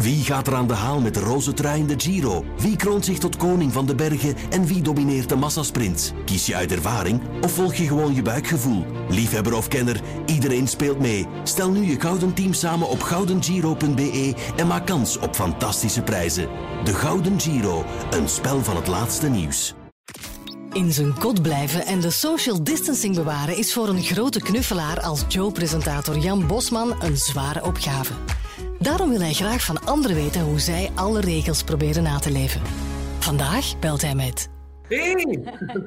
Wie 0.00 0.24
gaat 0.24 0.46
er 0.46 0.54
aan 0.54 0.66
de 0.66 0.74
haal 0.74 1.00
met 1.00 1.14
de 1.14 1.20
roze 1.20 1.52
trui 1.52 1.80
in 1.80 1.86
de 1.86 1.94
Giro? 1.96 2.44
Wie 2.58 2.76
kroont 2.76 3.04
zich 3.04 3.18
tot 3.18 3.36
koning 3.36 3.72
van 3.72 3.86
de 3.86 3.94
bergen 3.94 4.36
en 4.50 4.66
wie 4.66 4.82
domineert 4.82 5.28
de 5.28 5.36
massasprint? 5.36 6.14
Kies 6.24 6.46
je 6.46 6.54
uit 6.54 6.72
ervaring 6.72 7.20
of 7.40 7.52
volg 7.52 7.74
je 7.74 7.86
gewoon 7.86 8.14
je 8.14 8.22
buikgevoel? 8.22 8.84
Liefhebber 9.08 9.56
of 9.56 9.68
kenner, 9.68 10.00
iedereen 10.26 10.68
speelt 10.68 10.98
mee. 10.98 11.26
Stel 11.44 11.70
nu 11.70 11.84
je 11.84 12.00
gouden 12.00 12.34
team 12.34 12.52
samen 12.52 12.88
op 12.88 13.02
goudengiro.be 13.02 14.34
en 14.56 14.66
maak 14.66 14.86
kans 14.86 15.18
op 15.18 15.34
fantastische 15.34 16.02
prijzen. 16.02 16.48
De 16.84 16.94
Gouden 16.94 17.40
Giro, 17.40 17.84
een 18.10 18.28
spel 18.28 18.64
van 18.64 18.76
het 18.76 18.86
laatste 18.86 19.28
nieuws. 19.28 19.74
In 20.72 20.92
zijn 20.92 21.18
kot 21.18 21.42
blijven 21.42 21.86
en 21.86 22.00
de 22.00 22.10
social 22.10 22.64
distancing 22.64 23.14
bewaren 23.14 23.56
is 23.56 23.72
voor 23.72 23.88
een 23.88 24.02
grote 24.02 24.40
knuffelaar 24.40 25.00
als 25.00 25.24
Joe-presentator 25.28 26.18
Jan 26.18 26.46
Bosman 26.46 27.02
een 27.02 27.16
zware 27.16 27.64
opgave. 27.64 28.12
Daarom 28.80 29.10
wil 29.10 29.20
hij 29.20 29.32
graag 29.32 29.64
van 29.64 29.78
anderen 29.84 30.16
weten 30.16 30.40
hoe 30.40 30.58
zij 30.60 30.90
alle 30.94 31.20
regels 31.20 31.62
proberen 31.64 32.02
na 32.02 32.18
te 32.18 32.30
leven. 32.32 32.60
Vandaag 33.18 33.78
belt 33.78 34.02
hij 34.02 34.14
met. 34.14 34.48
Hey, 34.88 35.38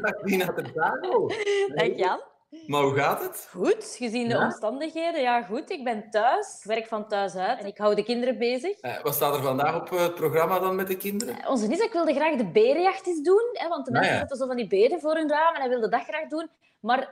dag 0.01 0.21
Nina 0.23 0.53
Terzago. 0.53 1.27
Dag 1.75 1.95
Jan. 1.97 2.19
Maar 2.67 2.81
hoe 2.81 2.95
gaat 2.95 3.21
het? 3.21 3.47
Goed, 3.51 3.95
gezien 3.97 4.27
de 4.27 4.33
Ja? 4.33 4.43
omstandigheden. 4.43 5.21
Ja, 5.21 5.41
goed. 5.41 5.69
Ik 5.69 5.83
ben 5.83 6.03
thuis. 6.09 6.57
Ik 6.59 6.63
werk 6.67 6.87
van 6.87 7.07
thuis 7.07 7.35
uit 7.35 7.59
en 7.59 7.65
ik 7.65 7.77
hou 7.77 7.95
de 7.95 8.03
kinderen 8.03 8.37
bezig. 8.37 8.79
Eh, 8.79 9.01
wat 9.03 9.13
staat 9.15 9.35
er 9.35 9.41
vandaag 9.43 9.75
op 9.75 9.91
eh, 9.91 10.01
het 10.01 10.15
programma 10.15 10.59
dan 10.59 10.75
met 10.75 10.87
de 10.87 10.97
kinderen? 10.97 11.35
Onze 11.47 11.67
Isaac 11.71 11.93
wilde 11.93 12.13
graag 12.13 12.35
de 12.35 12.45
berenjacht 12.51 13.07
eens 13.07 13.21
doen, 13.21 13.49
hè, 13.53 13.67
want 13.67 13.85
de 13.85 13.91
Ah, 13.91 13.97
mensen 13.97 14.13
ja. 14.13 14.19
zetten 14.19 14.37
zo 14.37 14.47
van 14.47 14.55
die 14.55 14.67
beren 14.67 14.99
voor 14.99 15.15
hun 15.15 15.29
raam 15.29 15.53
en 15.55 15.59
hij 15.61 15.69
wilde 15.69 15.89
dat 15.89 16.03
graag 16.03 16.27
doen. 16.27 16.49
Maar 16.83 16.99
eh, 16.99 17.07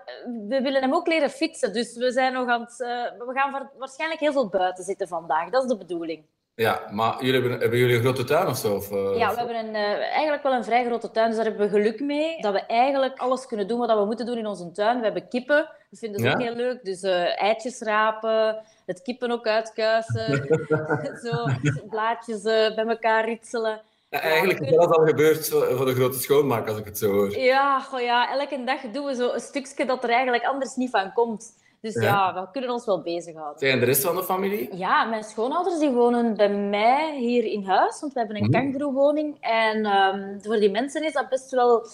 we 0.48 0.62
willen 0.62 0.82
hem 0.82 0.94
ook 0.94 1.08
leren 1.08 1.30
fietsen, 1.30 1.74
dus 1.74 1.98
we, 1.98 2.12
zijn 2.12 2.34
nog 2.34 2.48
aan 2.48 2.62
het, 2.62 2.82
eh, 2.82 2.88
we 3.28 3.32
gaan 3.34 3.52
wa- 3.52 3.72
waarschijnlijk 3.78 4.20
heel 4.20 4.32
veel 4.32 4.48
buiten 4.50 4.84
zitten 4.84 5.08
vandaag. 5.08 5.50
Dat 5.50 5.64
is 5.64 5.70
de 5.70 5.78
bedoeling. 5.78 6.26
Ja, 6.56 6.82
maar 6.90 7.24
jullie 7.24 7.42
hebben, 7.42 7.60
hebben 7.60 7.80
jullie 7.80 7.96
een 7.96 8.02
grote 8.02 8.24
tuin 8.24 8.48
of 8.48 8.58
zo? 8.58 8.76
Of, 8.76 8.92
eh, 8.92 9.18
Ja, 9.18 9.30
we 9.30 9.38
hebben 9.38 9.56
een, 9.56 9.76
eigenlijk 9.76 10.44
wel 10.44 10.54
een 10.54 10.64
vrij 10.64 10.86
grote 10.86 11.12
tuin, 11.12 11.28
dus 11.28 11.36
daar 11.36 11.46
hebben 11.46 11.70
we 11.70 11.78
geluk 11.78 12.00
mee. 12.00 12.42
Dat 12.42 12.54
we 12.54 12.60
eigenlijk 12.66 13.18
alles 13.20 13.46
kunnen 13.46 13.68
doen 13.68 13.80
wat 13.80 13.98
we 14.00 14.06
moeten 14.06 14.26
doen 14.26 14.38
in 14.38 14.48
onze 14.48 14.72
tuin. 14.72 14.98
We 14.98 15.04
hebben 15.04 15.28
kippen, 15.28 15.70
dat 15.90 16.00
vinden 16.00 16.20
ze 16.20 16.28
Ja? 16.28 16.34
ook 16.34 16.42
heel 16.42 16.56
leuk. 16.56 16.84
Dus 16.84 17.02
eitjes 17.36 17.80
rapen, 17.82 18.62
het 18.86 19.02
kippen 19.02 19.32
ook 19.32 19.48
uitkuisen. 19.48 20.48
zo, 21.24 21.46
blaadjes 21.90 22.42
bij 22.42 22.86
elkaar 22.88 23.26
ritselen. 23.26 23.82
Eigenlijk 24.20 24.60
is 24.60 24.76
dat 24.76 24.98
al 24.98 25.06
gebeurd 25.06 25.48
voor 25.50 25.86
de 25.86 25.94
grote 25.94 26.20
schoonmaak, 26.20 26.68
als 26.68 26.78
ik 26.78 26.86
het 26.86 26.98
zo 26.98 27.12
hoor. 27.12 27.38
Ja, 27.38 27.80
goh, 27.80 28.02
ja, 28.02 28.32
elke 28.40 28.64
dag 28.64 28.82
doen 28.92 29.06
we 29.06 29.16
zo 29.16 29.32
een 29.34 29.40
stukje 29.40 29.86
dat 29.86 30.04
er 30.04 30.10
eigenlijk 30.10 30.44
anders 30.46 30.76
niet 30.76 30.90
van 30.90 31.14
komt. 31.14 31.60
Dus 31.82 31.94
Ja. 31.94 32.02
ja, 32.02 32.34
we 32.34 32.52
kunnen 32.52 32.70
ons 32.70 32.86
wel 32.86 33.02
bezighouden. 33.02 33.60
Zijn 33.60 33.80
de 33.80 33.86
rest 33.86 34.04
van 34.04 34.16
de 34.16 34.24
familie? 34.24 34.76
Ja, 34.76 35.04
mijn 35.06 35.24
schoonouders 35.24 35.80
die 35.80 35.90
wonen 35.90 36.36
bij 36.36 36.50
mij 36.50 37.16
hier 37.18 37.44
in 37.46 37.64
huis, 37.66 38.00
want 38.00 38.14
we 38.14 38.20
hebben 38.20 38.38
een 38.38 38.44
Mhm. 38.44 38.52
kangeroewoning. 38.52 39.38
En 39.40 39.86
ehm, 39.86 40.40
voor 40.42 40.56
die 40.56 40.72
mensen 40.72 41.04
is 41.04 41.14
dat 41.14 41.30
best 41.30 41.52
wel, 41.52 41.86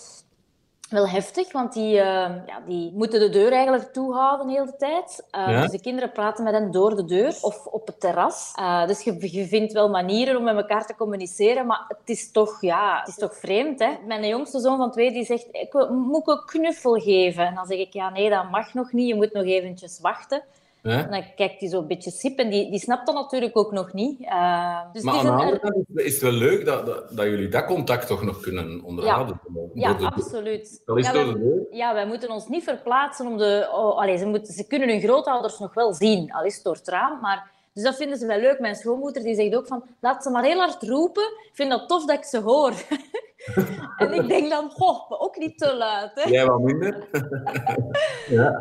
wel 0.89 1.07
heftig, 1.07 1.51
want 1.51 1.73
die, 1.73 1.99
ehm, 1.99 2.39
ja, 2.45 2.61
die 2.65 2.91
moeten 2.93 3.19
de 3.19 3.29
deur 3.29 3.51
eigenlijk 3.51 3.93
toehouden 3.93 4.47
de 4.47 4.53
hele 4.53 4.75
tijd. 4.77 5.25
Eh, 5.31 5.47
Ja? 5.49 5.61
Dus 5.61 5.71
de 5.71 5.81
kinderen 5.81 6.11
praten 6.11 6.43
met 6.43 6.53
hen 6.53 6.71
door 6.71 6.95
de 6.95 7.05
deur 7.05 7.37
of 7.41 7.65
op 7.65 7.87
het 7.87 7.99
terras. 7.99 8.51
Eh, 8.55 8.87
dus 8.87 9.01
je, 9.03 9.31
je 9.31 9.47
vindt 9.47 9.73
wel 9.73 9.89
manieren 9.89 10.37
om 10.37 10.43
met 10.43 10.55
elkaar 10.55 10.85
te 10.85 10.95
communiceren, 10.95 11.65
maar 11.65 11.85
het 11.87 12.09
is 12.09 12.31
toch, 12.31 12.61
ja, 12.61 12.99
het 12.99 13.07
is 13.07 13.15
toch 13.15 13.35
vreemd. 13.35 13.79
Hè? 13.79 13.89
Mijn 14.05 14.27
jongste 14.27 14.59
zoon 14.59 14.77
van 14.77 14.91
twee 14.91 15.11
die 15.11 15.25
zegt, 15.25 15.47
ik 15.51 15.73
moet 15.89 16.21
ik 16.21 16.27
een 16.27 16.45
knuffel 16.45 16.93
geven? 16.93 17.45
En 17.45 17.55
dan 17.55 17.65
zeg 17.65 17.77
ik, 17.77 17.93
ja 17.93 18.09
nee, 18.09 18.29
dat 18.29 18.49
mag 18.49 18.73
nog 18.73 18.91
niet, 18.91 19.07
je 19.07 19.15
moet 19.15 19.33
nog 19.33 19.43
eventjes 19.43 19.99
wachten. 20.01 20.41
Hè? 20.81 21.01
En 21.01 21.11
dan 21.11 21.23
kijkt 21.35 21.59
hij 21.59 21.69
zo 21.69 21.79
een 21.79 21.87
beetje 21.87 22.11
sip 22.11 22.39
en 22.39 22.49
die, 22.49 22.69
die 22.71 22.79
snapt 22.79 23.05
dat 23.05 23.15
natuurlijk 23.15 23.57
ook 23.57 23.71
nog 23.71 23.93
niet. 23.93 24.21
Eh, 24.21 24.79
dus 24.93 25.03
Maar 25.03 25.15
aan 25.15 25.25
de 25.25 25.31
andere 25.31 25.59
kant 25.59 25.75
is- 25.93 26.13
het 26.13 26.21
wel 26.21 26.31
leuk 26.31 26.65
dat, 26.65 26.85
dat, 26.85 27.09
dat 27.17 27.25
jullie 27.25 27.49
dat 27.49 27.65
contact 27.65 28.07
toch 28.07 28.23
nog 28.23 28.39
kunnen 28.39 28.83
onderhouden. 28.83 29.39
Ja, 29.73 29.93
de- 29.93 30.05
absoluut. 30.05 30.81
Al 30.85 30.95
is 30.97 31.05
ja, 31.05 31.11
door 31.13 31.25
wij, 31.25 31.33
de 31.33 31.67
ja, 31.71 31.93
wij 31.93 32.07
moeten 32.07 32.29
ons 32.31 32.47
niet 32.47 32.63
verplaatsen 32.63 33.27
om 33.27 33.37
de... 33.37 33.69
Oh, 33.73 33.97
allee, 33.99 34.17
ze, 34.17 34.25
moeten, 34.25 34.53
ze 34.53 34.67
kunnen 34.67 34.89
hun 34.89 35.01
grootouders 35.01 35.59
nog 35.59 35.73
wel 35.73 35.93
zien, 35.93 36.31
al 36.33 36.43
is 36.43 36.55
het 36.55 36.63
door 36.63 36.75
het 36.75 36.87
raam. 36.87 37.19
Maar, 37.21 37.51
dus 37.73 37.83
dat 37.83 37.95
vinden 37.95 38.17
ze 38.17 38.25
wel 38.25 38.39
leuk. 38.39 38.59
Mijn 38.59 38.75
schoonmoeder 38.75 39.23
die 39.23 39.35
zegt 39.35 39.55
ook 39.55 39.67
van, 39.67 39.83
laat 40.01 40.23
ze 40.23 40.29
maar 40.29 40.43
heel 40.43 40.59
hard 40.59 40.83
roepen. 40.83 41.23
Ik 41.23 41.51
vind 41.53 41.69
dat 41.69 41.87
tof 41.87 42.05
dat 42.05 42.17
ik 42.17 42.23
ze 42.23 42.39
hoor. 42.41 42.73
en 43.97 44.13
ik 44.13 44.27
denk 44.27 44.49
dan, 44.49 44.69
goh, 44.71 45.09
maar 45.09 45.19
ook 45.19 45.37
niet 45.37 45.57
te 45.57 45.75
luid. 45.75 46.11
Hè? 46.15 46.29
Jij 46.29 46.45
wat 46.45 46.59
minder? 46.59 47.07
ja. 48.29 48.59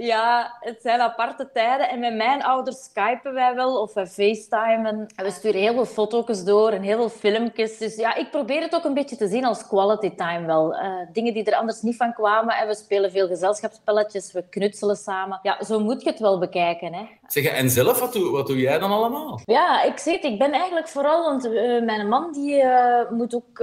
Ja, 0.00 0.56
het 0.60 0.82
zijn 0.82 1.00
aparte 1.00 1.50
tijden. 1.52 1.88
En 1.88 1.98
met 1.98 2.14
mijn 2.14 2.42
ouders 2.42 2.84
skypen 2.84 3.34
wij 3.34 3.54
wel 3.54 3.80
of 3.80 3.94
we 3.94 4.06
facetimen. 4.06 5.06
En 5.16 5.24
we 5.24 5.30
sturen 5.30 5.60
heel 5.60 5.72
veel 5.72 5.84
foto's 5.84 6.44
door 6.44 6.70
en 6.70 6.82
heel 6.82 6.96
veel 6.96 7.08
filmpjes. 7.08 7.78
Dus 7.78 7.96
ja, 7.96 8.14
ik 8.14 8.30
probeer 8.30 8.60
het 8.60 8.74
ook 8.74 8.84
een 8.84 8.94
beetje 8.94 9.16
te 9.16 9.28
zien 9.28 9.44
als 9.44 9.66
quality 9.66 10.14
time 10.14 10.46
wel. 10.46 10.74
Eh, 10.74 10.92
dingen 11.12 11.34
die 11.34 11.44
er 11.44 11.54
anders 11.54 11.82
niet 11.82 11.96
van 11.96 12.12
kwamen. 12.12 12.54
En 12.56 12.66
we 12.66 12.74
spelen 12.74 13.10
veel 13.10 13.26
gezelschapsspelletjes, 13.26 14.32
we 14.32 14.44
knutselen 14.50 14.96
samen. 14.96 15.38
Ja, 15.42 15.64
zo 15.64 15.80
moet 15.80 16.02
je 16.02 16.10
het 16.10 16.18
wel 16.18 16.38
bekijken. 16.38 16.94
Hè. 16.94 17.02
Zeg, 17.26 17.44
en 17.44 17.70
zelf, 17.70 18.00
wat 18.00 18.12
doe, 18.12 18.30
wat 18.30 18.46
doe 18.46 18.58
jij 18.58 18.78
dan 18.78 18.90
allemaal? 18.90 19.40
Ja, 19.44 19.82
ik 19.82 19.98
zeg 19.98 20.14
het, 20.14 20.24
ik 20.24 20.38
ben 20.38 20.52
eigenlijk 20.52 20.88
vooral, 20.88 21.24
want 21.24 21.44
eh, 21.44 21.82
mijn 21.82 22.08
man 22.08 22.32
die 22.32 22.60
eh, 22.62 23.10
moet 23.10 23.34
ook 23.34 23.60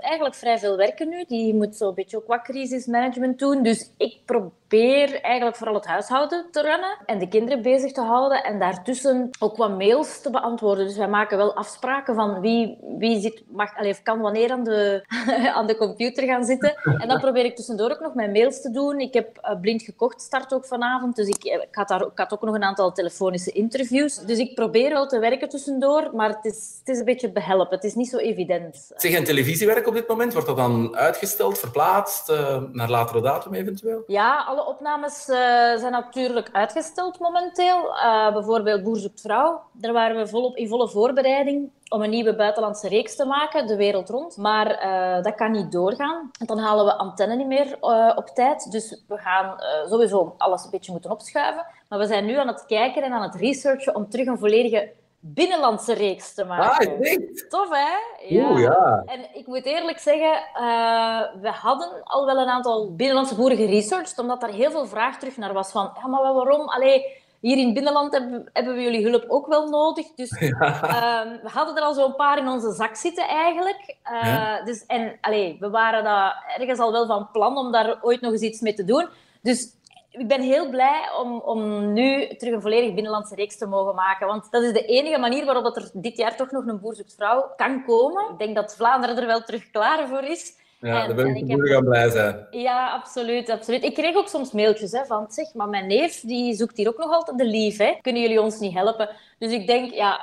eigenlijk 0.00 0.34
vrij 0.34 0.58
veel 0.58 0.76
werken 0.76 1.08
nu. 1.08 1.24
Die 1.28 1.54
moet 1.54 1.76
zo'n 1.76 1.94
beetje 1.94 2.16
ook 2.16 2.26
wat 2.26 2.42
crisismanagement 2.42 3.38
doen. 3.38 3.62
Dus 3.62 3.90
ik 3.96 4.18
probeer 4.24 4.65
eigenlijk 4.68 5.56
vooral 5.56 5.74
het 5.74 5.86
huishouden 5.86 6.46
te 6.50 6.62
runnen 6.62 6.98
en 7.06 7.18
de 7.18 7.28
kinderen 7.28 7.62
bezig 7.62 7.92
te 7.92 8.00
houden 8.00 8.44
en 8.44 8.58
daartussen 8.58 9.30
ook 9.38 9.56
wat 9.56 9.78
mails 9.78 10.20
te 10.20 10.30
beantwoorden. 10.30 10.86
Dus 10.86 10.96
wij 10.96 11.08
maken 11.08 11.36
wel 11.36 11.54
afspraken 11.54 12.14
van 12.14 12.40
wie, 12.40 12.78
wie 12.98 13.20
zit, 13.20 13.42
mag, 13.48 13.78
allez, 13.78 14.02
kan 14.02 14.20
wanneer 14.20 14.50
aan 14.50 14.64
de, 14.64 15.04
aan 15.56 15.66
de 15.66 15.76
computer 15.76 16.24
gaan 16.24 16.44
zitten. 16.44 16.74
En 16.98 17.08
dan 17.08 17.20
probeer 17.20 17.44
ik 17.44 17.56
tussendoor 17.56 17.90
ook 17.90 18.00
nog 18.00 18.14
mijn 18.14 18.32
mails 18.32 18.60
te 18.60 18.70
doen. 18.70 19.00
Ik 19.00 19.14
heb 19.14 19.36
eh, 19.36 19.60
blind 19.60 19.82
gekocht 19.82 20.20
start 20.20 20.54
ook 20.54 20.64
vanavond, 20.64 21.16
dus 21.16 21.28
ik, 21.28 21.44
eh, 21.44 21.54
ik, 21.54 21.74
had 21.74 21.88
daar, 21.88 22.02
ik 22.02 22.18
had 22.18 22.32
ook 22.32 22.42
nog 22.42 22.54
een 22.54 22.64
aantal 22.64 22.92
telefonische 22.92 23.50
interviews. 23.50 24.18
Dus 24.18 24.38
ik 24.38 24.54
probeer 24.54 24.90
wel 24.90 25.06
te 25.06 25.18
werken 25.18 25.48
tussendoor, 25.48 26.10
maar 26.14 26.28
het 26.28 26.44
is, 26.44 26.76
het 26.78 26.88
is 26.88 26.98
een 26.98 27.04
beetje 27.04 27.32
behelpen. 27.32 27.74
Het 27.74 27.84
is 27.84 27.94
niet 27.94 28.08
zo 28.08 28.16
evident. 28.16 28.90
Zeg, 28.96 29.12
en 29.12 29.24
televisiewerk 29.24 29.86
op 29.86 29.94
dit 29.94 30.08
moment, 30.08 30.32
wordt 30.32 30.48
dat 30.48 30.56
dan 30.56 30.96
uitgesteld, 30.96 31.58
verplaatst, 31.58 32.28
eh, 32.28 32.62
naar 32.72 32.90
latere 32.90 33.20
datum 33.20 33.54
eventueel? 33.54 34.02
Ja, 34.06 34.44
alle 34.56 34.68
opnames 34.68 35.28
eh, 35.28 35.36
zijn 35.76 35.92
natuurlijk 35.92 36.48
uitgesteld 36.52 37.18
momenteel. 37.18 37.96
Eh, 37.96 38.32
bijvoorbeeld 38.32 38.82
Boer 38.82 38.96
zoekt 38.96 39.20
vrouw. 39.20 39.62
Daar 39.72 39.92
waren 39.92 40.16
we 40.16 40.26
volop 40.26 40.56
in 40.56 40.68
volle 40.68 40.88
voorbereiding 40.88 41.70
om 41.88 42.02
een 42.02 42.10
nieuwe 42.10 42.34
buitenlandse 42.34 42.88
reeks 42.88 43.16
te 43.16 43.24
maken, 43.24 43.66
de 43.66 43.76
wereld 43.76 44.08
rond. 44.08 44.36
Maar 44.36 44.66
eh, 44.66 45.22
dat 45.22 45.34
kan 45.34 45.50
niet 45.50 45.72
doorgaan, 45.72 46.30
want 46.38 46.48
dan 46.48 46.58
halen 46.58 46.84
we 46.84 46.96
antenne 46.96 47.36
niet 47.36 47.46
meer 47.46 47.76
op 48.16 48.26
tijd. 48.26 48.70
Dus 48.70 49.02
we 49.08 49.16
gaan 49.16 49.56
sowieso 49.88 50.34
alles 50.38 50.64
een 50.64 50.70
beetje 50.70 50.92
moeten 50.92 51.10
opschuiven. 51.10 51.66
Maar 51.88 51.98
we 51.98 52.06
zijn 52.06 52.24
nu 52.24 52.36
aan 52.38 52.46
het 52.46 52.66
kijken 52.66 53.02
en 53.02 53.12
aan 53.12 53.22
het 53.22 53.34
researchen 53.34 53.94
om 53.94 54.08
terug 54.08 54.26
een 54.26 54.38
volledige 54.38 54.92
binnenlandse 55.34 55.92
reeks 55.92 56.34
te 56.34 56.42
Ah, 56.42 56.48
maken. 56.48 56.92
ik 56.92 57.02
denk. 57.02 57.38
Tof, 57.48 57.68
hè? 57.70 57.94
Oeh, 58.36 58.60
ja. 58.60 59.02
En 59.06 59.20
ik 59.34 59.46
moet 59.46 59.64
eerlijk 59.64 59.98
zeggen, 59.98 60.32
eh, 60.54 61.20
we 61.40 61.48
hadden 61.50 62.02
al 62.04 62.26
wel 62.26 62.38
een 62.38 62.48
aantal 62.48 62.94
binnenlandse 62.94 63.34
boeren 63.34 63.56
geresearched, 63.56 64.18
omdat 64.18 64.40
daar 64.40 64.50
heel 64.50 64.70
veel 64.70 64.86
vraag 64.86 65.18
terug 65.18 65.36
naar 65.36 65.52
was 65.52 65.70
van, 65.70 65.90
ja, 66.02 66.06
maar 66.06 66.34
waarom? 66.34 66.68
Allee, 66.68 67.24
hier 67.40 67.56
in 67.58 67.64
het 67.64 67.74
binnenland 67.74 68.12
hebben, 68.12 68.50
hebben 68.52 68.74
we 68.74 68.82
jullie 68.82 69.04
hulp 69.10 69.24
ook 69.28 69.46
wel 69.46 69.68
nodig. 69.68 70.06
Dus 70.14 70.30
ehm, 70.38 71.28
we 71.42 71.48
hadden 71.52 71.76
er 71.76 71.82
al 71.82 71.94
zo'n 71.94 72.14
paar 72.14 72.38
in 72.38 72.48
onze 72.48 72.72
zak 72.72 72.94
zitten 72.96 73.28
eigenlijk. 73.28 73.96
Eh, 74.02 74.22
Ja. 74.26 74.62
dus, 74.64 74.86
en 74.86 75.18
allee, 75.20 75.56
we 75.60 75.70
waren 75.70 76.04
daar 76.04 76.54
ergens 76.58 76.78
al 76.78 76.92
wel 76.92 77.06
van 77.06 77.28
plan 77.32 77.56
om 77.58 77.72
daar 77.72 77.98
ooit 78.02 78.20
nog 78.20 78.32
eens 78.32 78.40
iets 78.40 78.60
mee 78.60 78.74
te 78.74 78.84
doen. 78.84 79.08
Dus 79.42 79.74
ik 80.18 80.28
ben 80.28 80.40
heel 80.40 80.68
blij 80.70 81.00
om, 81.22 81.40
om 81.40 81.92
nu 81.92 82.36
terug 82.36 82.54
een 82.54 82.60
volledig 82.60 82.94
binnenlandse 82.94 83.34
reeks 83.34 83.58
te 83.58 83.66
mogen 83.66 83.94
maken. 83.94 84.26
Want 84.26 84.50
dat 84.50 84.62
is 84.62 84.72
de 84.72 84.84
enige 84.84 85.18
manier 85.18 85.44
waarop 85.44 85.64
dat 85.64 85.76
er 85.76 85.90
dit 85.92 86.16
jaar 86.16 86.36
toch 86.36 86.50
nog 86.50 86.66
een 86.66 86.80
boer 86.80 86.94
zoekt 86.94 87.14
vrouw 87.16 87.52
kan 87.56 87.84
komen. 87.84 88.30
Ik 88.32 88.38
denk 88.38 88.54
dat 88.54 88.76
Vlaanderen 88.76 89.16
er 89.16 89.26
wel 89.26 89.42
terug 89.42 89.70
klaar 89.70 90.08
voor 90.08 90.22
is. 90.22 90.64
Ja, 90.80 91.00
En- 91.00 91.06
daar 91.06 91.16
ben 91.16 91.26
en 91.26 91.34
ik 91.36 91.50
heb- 91.50 91.76
aan 91.76 91.84
blij 91.84 92.10
zijn. 92.10 92.46
Ja, 92.50 92.90
absoluut, 92.90 93.50
absoluut. 93.50 93.84
Ik 93.84 93.94
kreeg 93.94 94.16
ook 94.16 94.28
soms 94.28 94.52
mailtjes 94.52 94.92
hè, 94.92 95.04
van, 95.04 95.26
zeg, 95.28 95.54
maar 95.54 95.68
mijn 95.68 95.86
neef 95.86 96.20
die 96.20 96.54
zoekt 96.54 96.76
hier 96.76 96.88
ook 96.88 96.98
nog 96.98 97.12
altijd 97.12 97.38
de 97.38 97.44
lief. 97.44 97.78
Hè. 97.78 97.94
Kunnen 98.02 98.22
jullie 98.22 98.40
ons 98.42 98.58
niet 98.58 98.74
helpen? 98.74 99.08
Dus 99.38 99.52
ik 99.52 99.66
denk, 99.66 99.92
ja, 99.92 100.20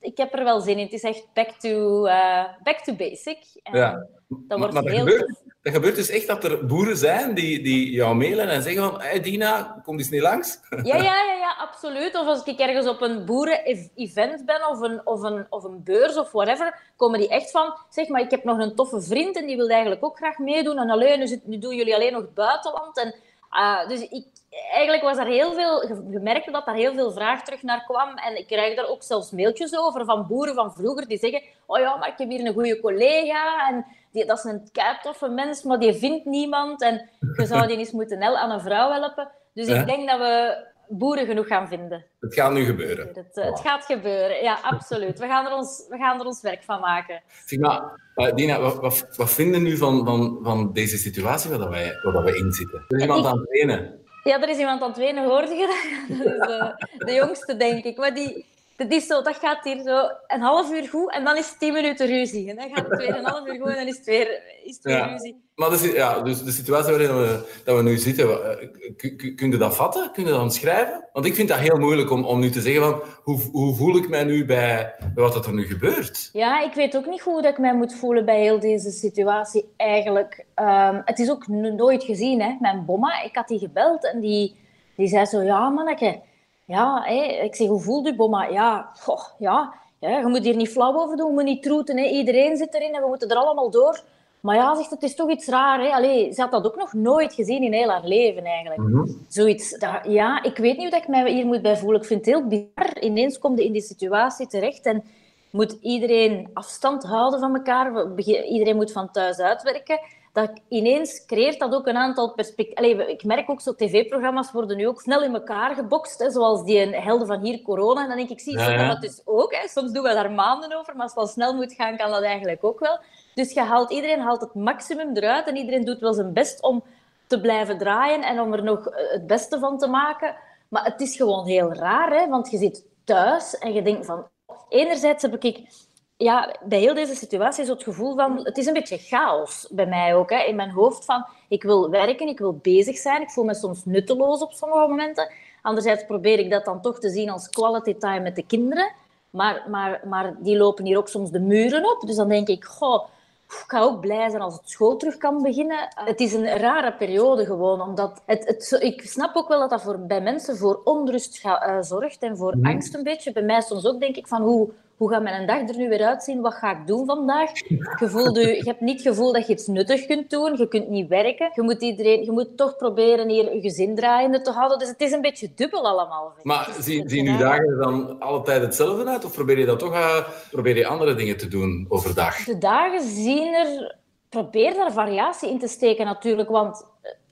ik 0.00 0.16
heb 0.16 0.32
er 0.34 0.44
wel 0.44 0.60
zin 0.60 0.78
in. 0.78 0.84
Het 0.84 0.92
is 0.92 1.02
echt 1.02 1.24
back 1.34 1.50
to, 1.50 2.04
eh, 2.04 2.44
back 2.62 2.78
to 2.78 2.94
basic. 2.94 3.38
En 3.62 3.76
Ja. 3.78 4.06
Dat 4.28 4.58
wordt 4.58 4.74
maar 4.74 4.82
heel 4.82 4.98
gebeurt, 4.98 5.26
tof. 5.28 5.38
dat 5.62 5.72
gebeurt 5.74 5.94
dus 5.96 6.08
echt 6.10 6.26
dat 6.26 6.44
er 6.44 6.66
boeren 6.66 6.96
zijn 6.96 7.34
die, 7.34 7.62
die 7.62 7.90
jou 7.90 8.14
mailen 8.14 8.48
en 8.48 8.62
zeggen 8.62 8.82
van 8.82 9.00
hey 9.00 9.20
Dina, 9.20 9.80
kom 9.84 9.98
eens 9.98 10.10
niet 10.10 10.20
langs. 10.22 10.58
Ja, 10.70 10.96
ja, 10.96 11.02
ja, 11.02 11.34
ja, 11.38 11.54
absoluut. 11.58 12.16
Of 12.16 12.26
als 12.26 12.44
ik 12.44 12.58
ergens 12.58 12.86
op 12.88 13.00
een 13.00 13.24
boeren-event 13.24 14.44
ben 14.46 14.68
of 14.68 14.80
een, 14.80 15.00
of, 15.06 15.22
een, 15.22 15.46
of 15.50 15.64
een 15.64 15.82
beurs 15.84 16.16
of 16.16 16.32
whatever, 16.32 16.80
komen 16.96 17.18
die 17.18 17.28
echt 17.28 17.50
van, 17.50 17.74
zeg 17.88 18.08
maar, 18.08 18.20
ik 18.20 18.30
heb 18.30 18.44
nog 18.44 18.58
een 18.58 18.74
toffe 18.74 19.00
vriend 19.02 19.36
en 19.36 19.46
die 19.46 19.56
wil 19.56 19.68
eigenlijk 19.68 20.04
ook 20.04 20.16
graag 20.16 20.38
meedoen. 20.38 20.78
En 20.78 20.90
alleen, 20.90 21.18
nu, 21.18 21.26
zit- 21.26 21.46
nu 21.46 21.58
doen 21.58 21.74
jullie 21.76 21.94
alleen 21.94 22.12
nog 22.12 22.22
het 22.22 22.34
buitenland. 22.34 22.98
En 22.98 23.14
Uh, 23.56 23.88
dus 23.88 24.00
ik, 24.00 24.26
eigenlijk 24.72 25.02
was 25.02 25.16
er 25.16 25.26
heel 25.26 25.52
veel, 25.54 25.86
je 26.10 26.18
merkte 26.18 26.50
dat 26.50 26.66
daar 26.66 26.74
heel 26.74 26.94
veel 26.94 27.12
vraag 27.12 27.42
terug 27.42 27.62
naar 27.62 27.84
kwam. 27.84 28.16
En 28.16 28.38
ik 28.38 28.46
krijg 28.46 28.76
daar 28.76 28.88
ook 28.88 29.02
zelfs 29.02 29.30
mailtjes 29.30 29.76
over 29.78 30.04
van 30.04 30.26
boeren 30.26 30.54
van 30.54 30.72
vroeger 30.72 31.08
die 31.08 31.18
zeggen: 31.18 31.42
Oh 31.66 31.78
ja, 31.78 31.96
maar 31.96 32.08
ik 32.08 32.18
heb 32.18 32.28
hier 32.28 32.46
een 32.46 32.52
goede 32.52 32.80
collega. 32.80 33.68
En 33.68 33.86
die, 34.12 34.26
dat 34.26 34.38
is 34.38 34.44
een 34.44 34.68
keitoffe 34.72 35.28
mens, 35.28 35.62
maar 35.62 35.78
die 35.78 35.94
vindt 35.94 36.24
niemand. 36.24 36.82
En 36.82 37.08
je 37.36 37.46
zou 37.46 37.66
die 37.66 37.76
eens 37.76 37.92
moeten 37.92 38.22
aan 38.22 38.50
een 38.50 38.60
vrouw 38.60 38.90
helpen. 38.90 39.28
Dus 39.54 39.66
ik 39.66 39.86
denk 39.86 40.08
dat 40.08 40.18
we 40.18 40.64
boeren 40.88 41.26
genoeg 41.26 41.46
gaan 41.46 41.68
vinden. 41.68 42.04
Het 42.20 42.34
gaat 42.34 42.52
nu 42.52 42.64
gebeuren. 42.64 43.08
Het, 43.12 43.36
eh, 43.36 43.44
het 43.44 43.60
gaat 43.60 43.84
gebeuren, 43.84 44.42
ja, 44.42 44.58
absoluut. 44.62 45.18
We 45.18 45.26
gaan 45.26 45.46
er 45.46 45.52
ons, 45.52 45.86
we 45.88 45.96
gaan 45.96 46.20
er 46.20 46.26
ons 46.26 46.40
werk 46.40 46.62
van 46.62 46.80
maken. 46.80 47.22
Zeg 47.44 47.58
maar, 47.58 48.00
uh, 48.16 48.34
Dina, 48.34 48.60
wat, 48.60 48.76
wat, 48.76 49.06
wat 49.16 49.30
vinden 49.30 49.62
nu 49.62 49.76
van, 49.76 50.04
van, 50.04 50.38
van 50.42 50.72
deze 50.72 50.96
situatie 50.96 51.50
waar, 51.50 51.70
wij, 51.70 51.98
waar 52.02 52.24
we 52.24 52.36
in 52.36 52.52
zitten? 52.52 52.84
Er 52.88 52.96
is 52.96 53.02
iemand 53.02 53.26
aan 53.26 53.38
het 53.38 53.48
trainen. 53.48 54.00
Ja, 54.22 54.42
er 54.42 54.48
is 54.48 54.58
iemand 54.58 54.82
aan 54.82 54.88
het 54.88 54.98
wenen, 54.98 55.24
hoorde 55.24 55.54
je 55.54 55.66
dat? 55.66 56.18
is 56.26 56.48
uh, 56.48 57.06
de 57.06 57.12
jongste, 57.12 57.56
denk 57.56 57.84
ik. 57.84 57.96
Maar 57.96 58.14
die, 58.14 58.46
dat, 58.76 58.92
is 58.92 59.06
zo, 59.06 59.22
dat 59.22 59.36
gaat 59.36 59.64
hier 59.64 59.82
zo 59.82 60.08
een 60.26 60.40
half 60.40 60.72
uur 60.72 60.88
goed 60.88 61.12
en 61.12 61.24
dan 61.24 61.36
is 61.36 61.48
het 61.48 61.58
tien 61.58 61.72
minuten 61.72 62.06
ruzie. 62.06 62.50
En 62.50 62.56
dan 62.56 62.70
gaat 62.74 62.90
het 62.90 62.98
weer 62.98 63.16
een 63.16 63.24
half 63.24 63.46
uur 63.46 63.60
goed 63.60 63.68
en 63.68 63.76
dan 63.76 63.86
is 63.86 63.96
het 63.96 64.06
weer, 64.06 64.42
is 64.64 64.74
het 64.74 64.84
weer 64.84 64.96
ja. 64.96 65.06
ruzie. 65.06 65.44
Maar 65.54 65.70
de, 65.70 65.92
ja, 65.94 66.20
dus 66.20 66.44
de 66.44 66.50
situatie 66.50 66.90
waarin 66.90 67.16
we, 67.16 67.60
dat 67.64 67.76
we 67.76 67.82
nu 67.82 67.96
zitten, 67.96 68.58
eh, 68.58 69.34
kun 69.36 69.50
je 69.50 69.56
dat 69.56 69.76
vatten? 69.76 70.10
Kun 70.12 70.24
je 70.24 70.30
dat 70.30 70.40
omschrijven? 70.40 71.08
Want 71.12 71.26
ik 71.26 71.34
vind 71.34 71.48
dat 71.48 71.58
heel 71.58 71.78
moeilijk 71.78 72.10
om, 72.10 72.24
om 72.24 72.40
nu 72.40 72.50
te 72.50 72.60
zeggen 72.60 72.82
van 72.82 73.02
hoe, 73.22 73.40
hoe 73.52 73.74
voel 73.74 73.96
ik 73.96 74.08
mij 74.08 74.24
nu 74.24 74.44
bij, 74.44 74.94
bij 75.14 75.24
wat 75.24 75.46
er 75.46 75.54
nu 75.54 75.66
gebeurt? 75.66 76.30
Ja, 76.32 76.62
ik 76.62 76.74
weet 76.74 76.96
ook 76.96 77.06
niet 77.06 77.20
hoe 77.20 77.46
ik 77.46 77.58
mij 77.58 77.74
moet 77.74 77.94
voelen 77.94 78.24
bij 78.24 78.40
heel 78.40 78.60
deze 78.60 78.90
situatie 78.90 79.68
eigenlijk. 79.76 80.44
Um, 80.54 81.02
het 81.04 81.18
is 81.18 81.30
ook 81.30 81.46
nooit 81.46 82.04
gezien, 82.04 82.42
hè. 82.42 82.56
Mijn 82.60 82.84
bomma, 82.84 83.22
ik 83.22 83.36
had 83.36 83.48
die 83.48 83.58
gebeld 83.58 84.12
en 84.12 84.20
die, 84.20 84.56
die 84.96 85.08
zei 85.08 85.24
zo, 85.24 85.42
ja 85.42 85.68
manneke, 85.68 86.20
ja, 86.66 87.02
hé. 87.04 87.22
ik 87.22 87.54
zeg, 87.54 87.68
hoe 87.68 87.80
voelt 87.80 88.06
u 88.06 88.16
bomma? 88.16 88.48
Ja, 88.48 88.90
goh, 88.94 89.24
ja, 89.38 89.74
ja, 90.00 90.18
je 90.18 90.26
moet 90.26 90.44
hier 90.44 90.56
niet 90.56 90.68
flauw 90.68 90.94
over 90.94 91.16
doen, 91.16 91.28
je 91.28 91.34
moet 91.34 91.44
niet 91.44 91.62
troeten, 91.62 91.98
iedereen 91.98 92.56
zit 92.56 92.74
erin 92.74 92.94
en 92.94 93.02
we 93.02 93.08
moeten 93.08 93.28
er 93.28 93.36
allemaal 93.36 93.70
door. 93.70 94.02
Maar 94.46 94.56
ja, 94.56 94.74
zegt 94.74 94.90
het 94.90 95.02
is 95.02 95.14
toch 95.14 95.30
iets 95.30 95.46
raar. 95.46 95.80
Hè? 95.80 95.88
Allee, 95.88 96.32
ze 96.32 96.40
had 96.40 96.50
dat 96.50 96.66
ook 96.66 96.76
nog 96.76 96.92
nooit 96.92 97.34
gezien 97.34 97.62
in 97.62 97.72
heel 97.72 97.88
haar 97.88 98.04
leven 98.04 98.44
eigenlijk. 98.44 98.80
Mm 98.80 98.92
-hmm. 98.92 99.24
Zoiets. 99.28 99.78
Dat, 99.78 100.00
ja, 100.04 100.42
ik 100.42 100.56
weet 100.56 100.76
niet 100.76 100.88
hoe 100.88 100.98
ik 100.98 101.08
mij 101.08 101.32
hier 101.32 101.46
moet 101.46 101.62
bij 101.62 101.76
voelen. 101.76 102.00
Ik 102.00 102.06
vind 102.06 102.26
het 102.26 102.34
heel 102.34 102.46
bizar. 102.46 103.02
Ineens 103.02 103.38
komt 103.38 103.58
je 103.58 103.64
in 103.64 103.72
die 103.72 103.82
situatie 103.82 104.46
terecht 104.46 104.86
en 104.86 105.04
moet 105.50 105.76
iedereen 105.80 106.50
afstand 106.52 107.04
houden 107.04 107.40
van 107.40 107.54
elkaar. 107.54 108.16
Iedereen 108.44 108.76
moet 108.76 108.92
van 108.92 109.10
thuis 109.10 109.38
uitwerken. 109.38 110.00
Dat 110.36 110.50
ineens 110.68 111.24
creëert 111.26 111.58
dat 111.58 111.74
ook 111.74 111.86
een 111.86 111.96
aantal 111.96 112.32
perspectieven. 112.32 113.08
Ik 113.10 113.24
merk 113.24 113.50
ook 113.50 113.60
zo, 113.60 113.74
tv-programma's 113.74 114.52
worden 114.52 114.76
nu 114.76 114.88
ook 114.88 115.00
snel 115.00 115.22
in 115.22 115.34
elkaar 115.34 115.74
gebokst. 115.74 116.18
Hè, 116.18 116.30
zoals 116.30 116.64
die 116.64 116.78
helden 116.78 117.26
van 117.26 117.40
hier, 117.40 117.62
corona. 117.62 118.02
En 118.02 118.08
dan 118.08 118.16
denk 118.16 118.30
ik, 118.30 118.40
zie, 118.40 118.58
ja, 118.58 118.70
ja. 118.70 118.88
dat 118.88 119.00
dus 119.00 119.22
ook. 119.24 119.54
Hè. 119.54 119.68
Soms 119.68 119.92
doen 119.92 120.02
we 120.02 120.12
daar 120.12 120.30
maanden 120.30 120.78
over, 120.78 120.92
maar 120.92 121.02
als 121.02 121.10
het 121.10 121.20
al 121.20 121.26
snel 121.26 121.54
moet 121.54 121.72
gaan, 121.72 121.96
kan 121.96 122.10
dat 122.10 122.22
eigenlijk 122.22 122.64
ook 122.64 122.78
wel. 122.78 122.98
Dus 123.34 123.52
je 123.52 123.60
haalt, 123.60 123.90
iedereen 123.90 124.20
haalt 124.20 124.40
het 124.40 124.54
maximum 124.54 125.16
eruit 125.16 125.46
en 125.46 125.56
iedereen 125.56 125.84
doet 125.84 126.00
wel 126.00 126.14
zijn 126.14 126.32
best 126.32 126.62
om 126.62 126.84
te 127.26 127.40
blijven 127.40 127.78
draaien 127.78 128.22
en 128.22 128.40
om 128.40 128.52
er 128.52 128.62
nog 128.62 128.84
het 128.92 129.26
beste 129.26 129.58
van 129.58 129.78
te 129.78 129.86
maken. 129.86 130.36
Maar 130.68 130.84
het 130.84 131.00
is 131.00 131.16
gewoon 131.16 131.46
heel 131.46 131.72
raar, 131.72 132.10
hè? 132.10 132.28
want 132.28 132.50
je 132.50 132.58
zit 132.58 132.84
thuis 133.04 133.58
en 133.58 133.72
je 133.72 133.82
denkt 133.82 134.06
van... 134.06 134.26
Enerzijds 134.68 135.22
heb 135.22 135.44
ik 135.44 135.85
ja, 136.16 136.56
bij 136.64 136.78
heel 136.78 136.94
deze 136.94 137.14
situatie 137.14 137.64
zo 137.64 137.72
het 137.72 137.82
gevoel 137.82 138.14
van... 138.14 138.40
Het 138.44 138.58
is 138.58 138.66
een 138.66 138.72
beetje 138.72 138.98
chaos 138.98 139.68
bij 139.70 139.86
mij 139.86 140.14
ook, 140.14 140.30
hè? 140.30 140.42
in 140.42 140.56
mijn 140.56 140.70
hoofd 140.70 141.04
van... 141.04 141.26
Ik 141.48 141.62
wil 141.62 141.90
werken, 141.90 142.28
ik 142.28 142.38
wil 142.38 142.58
bezig 142.62 142.96
zijn. 142.96 143.22
Ik 143.22 143.30
voel 143.30 143.44
me 143.44 143.54
soms 143.54 143.84
nutteloos 143.84 144.40
op 144.40 144.52
sommige 144.52 144.88
momenten. 144.88 145.32
Anderzijds 145.62 146.06
probeer 146.06 146.38
ik 146.38 146.50
dat 146.50 146.64
dan 146.64 146.80
toch 146.80 146.98
te 146.98 147.10
zien 147.10 147.30
als 147.30 147.48
quality 147.48 147.94
time 147.94 148.20
met 148.20 148.36
de 148.36 148.46
kinderen. 148.46 148.92
Maar, 149.30 149.64
maar, 149.70 150.00
maar 150.08 150.36
die 150.38 150.56
lopen 150.56 150.84
hier 150.84 150.98
ook 150.98 151.08
soms 151.08 151.30
de 151.30 151.40
muren 151.40 151.90
op. 151.90 152.06
Dus 152.06 152.16
dan 152.16 152.28
denk 152.28 152.48
ik, 152.48 152.64
goh, 152.64 153.04
ik 153.48 153.64
ga 153.66 153.80
ook 153.80 154.00
blij 154.00 154.30
zijn 154.30 154.42
als 154.42 154.54
het 154.54 154.70
school 154.70 154.96
terug 154.96 155.16
kan 155.16 155.42
beginnen. 155.42 155.88
Het 155.94 156.20
is 156.20 156.32
een 156.32 156.46
rare 156.46 156.92
periode 156.92 157.44
gewoon, 157.44 157.80
omdat 157.80 158.22
het, 158.26 158.46
het, 158.46 158.76
ik 158.82 159.02
snap 159.02 159.36
ook 159.36 159.48
wel 159.48 159.60
dat 159.60 159.70
dat 159.70 159.82
voor, 159.82 159.98
bij 159.98 160.20
mensen 160.20 160.56
voor 160.56 160.80
onrust 160.84 161.44
uh, 161.44 161.76
zorgt 161.80 162.22
en 162.22 162.36
voor 162.36 162.56
mm. 162.56 162.66
angst 162.66 162.94
een 162.94 163.02
beetje. 163.02 163.32
Bij 163.32 163.42
mij 163.42 163.60
soms 163.60 163.86
ook 163.86 164.00
denk 164.00 164.16
ik 164.16 164.28
van 164.28 164.42
hoe, 164.42 164.70
hoe 164.96 165.10
gaat 165.10 165.22
mijn 165.22 165.46
dag 165.46 165.68
er 165.68 165.76
nu 165.76 165.88
weer 165.88 166.04
uitzien? 166.04 166.40
Wat 166.40 166.54
ga 166.54 166.70
ik 166.70 166.86
doen 166.86 167.06
vandaag? 167.06 167.50
Je, 167.68 168.08
voelt 168.08 168.36
je, 168.36 168.46
je 168.46 168.62
hebt 168.64 168.80
niet 168.80 169.04
het 169.04 169.14
gevoel 169.14 169.32
dat 169.32 169.46
je 169.46 169.52
iets 169.52 169.66
nuttig 169.66 170.06
kunt 170.06 170.30
doen. 170.30 170.56
Je 170.56 170.68
kunt 170.68 170.88
niet 170.88 171.08
werken. 171.08 171.50
Je 171.54 171.62
moet, 171.62 171.82
iedereen, 171.82 172.24
je 172.24 172.32
moet 172.32 172.56
toch 172.56 172.76
proberen 172.76 173.28
hier 173.28 173.54
je 173.54 173.60
gezin 173.60 173.94
draaiende 173.94 174.40
te 174.40 174.50
houden. 174.50 174.78
Dus 174.78 174.88
het 174.88 175.00
is 175.00 175.12
een 175.12 175.20
beetje 175.20 175.50
dubbel 175.54 175.88
allemaal. 175.88 176.32
Maar 176.42 176.74
zien, 176.80 177.08
zien 177.08 177.26
uw 177.26 177.38
dagen 177.38 177.78
dan 177.78 178.20
alle 178.20 178.42
tijd 178.42 178.62
hetzelfde 178.62 179.04
uit? 179.04 179.24
Of 179.24 179.32
probeer 179.32 179.58
je 179.58 179.66
dat 179.66 179.78
toch 179.78 179.92
uh, 179.92 180.28
probeer 180.50 180.76
je 180.76 180.86
andere 180.86 181.14
dingen 181.14 181.36
te 181.36 181.48
doen 181.48 181.86
overdag? 181.88 182.44
De 182.44 182.58
dagen 182.58 183.02
zien 183.02 183.54
er... 183.54 183.96
Probeer 184.28 184.74
daar 184.74 184.92
variatie 184.92 185.50
in 185.50 185.58
te 185.58 185.68
steken 185.68 186.04
natuurlijk, 186.04 186.48
want 186.48 186.84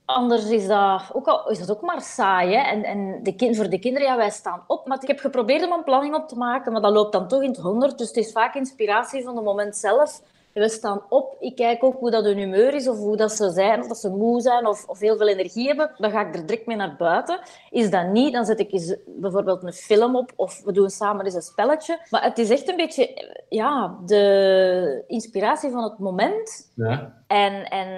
Anders 0.05 0.49
is 0.49 0.67
dat 0.67 1.01
ook, 1.13 1.27
al, 1.27 1.49
is 1.49 1.59
dat 1.59 1.71
ook 1.71 1.81
maar 1.81 2.01
saai. 2.01 2.53
Hè? 2.55 2.61
En, 2.61 2.83
en 2.83 3.23
de 3.23 3.35
kind, 3.35 3.55
voor 3.55 3.69
de 3.69 3.79
kinderen, 3.79 4.07
ja, 4.07 4.17
wij 4.17 4.29
staan 4.29 4.63
op. 4.67 4.87
Maar 4.87 4.97
ik 5.01 5.07
heb 5.07 5.19
geprobeerd 5.19 5.65
om 5.65 5.71
een 5.71 5.83
planning 5.83 6.15
op 6.15 6.27
te 6.27 6.37
maken, 6.37 6.71
maar 6.71 6.81
dat 6.81 6.91
loopt 6.91 7.11
dan 7.11 7.27
toch 7.27 7.41
in 7.41 7.49
het 7.49 7.57
honderd. 7.57 7.97
Dus 7.97 8.07
het 8.07 8.17
is 8.17 8.31
vaak 8.31 8.55
inspiratie 8.55 9.23
van 9.23 9.35
het 9.35 9.45
moment 9.45 9.75
zelf. 9.75 10.21
We 10.55 10.69
staan 10.69 11.01
op. 11.09 11.35
Ik 11.39 11.55
kijk 11.55 11.83
ook 11.83 11.99
hoe 11.99 12.11
dat 12.11 12.23
hun 12.23 12.37
humeur 12.37 12.73
is, 12.73 12.87
of 12.87 12.97
hoe 12.97 13.17
dat 13.17 13.31
ze 13.31 13.49
zijn, 13.49 13.81
of 13.81 13.87
dat 13.87 13.97
ze 13.97 14.09
moe 14.09 14.41
zijn, 14.41 14.67
of, 14.67 14.87
of 14.87 14.99
heel 14.99 15.17
veel 15.17 15.27
energie 15.27 15.67
hebben. 15.67 15.91
Dan 15.97 16.11
ga 16.11 16.27
ik 16.27 16.35
er 16.35 16.45
direct 16.45 16.65
mee 16.65 16.77
naar 16.77 16.95
buiten. 16.97 17.39
Is 17.69 17.89
dat 17.89 18.07
niet, 18.07 18.33
dan 18.33 18.45
zet 18.45 18.59
ik 18.59 18.71
eens 18.71 18.95
bijvoorbeeld 19.05 19.63
een 19.63 19.73
film 19.73 20.15
op, 20.15 20.31
of 20.35 20.61
we 20.63 20.71
doen 20.71 20.89
samen 20.89 21.25
eens 21.25 21.33
een 21.33 21.41
spelletje. 21.41 21.99
Maar 22.09 22.23
het 22.23 22.37
is 22.37 22.49
echt 22.49 22.69
een 22.69 22.75
beetje 22.75 23.33
ja, 23.49 23.97
de 24.05 25.03
inspiratie 25.07 25.69
van 25.69 25.83
het 25.83 25.99
moment. 25.99 26.71
Ja. 26.75 27.23
En, 27.27 27.63
en 27.63 27.89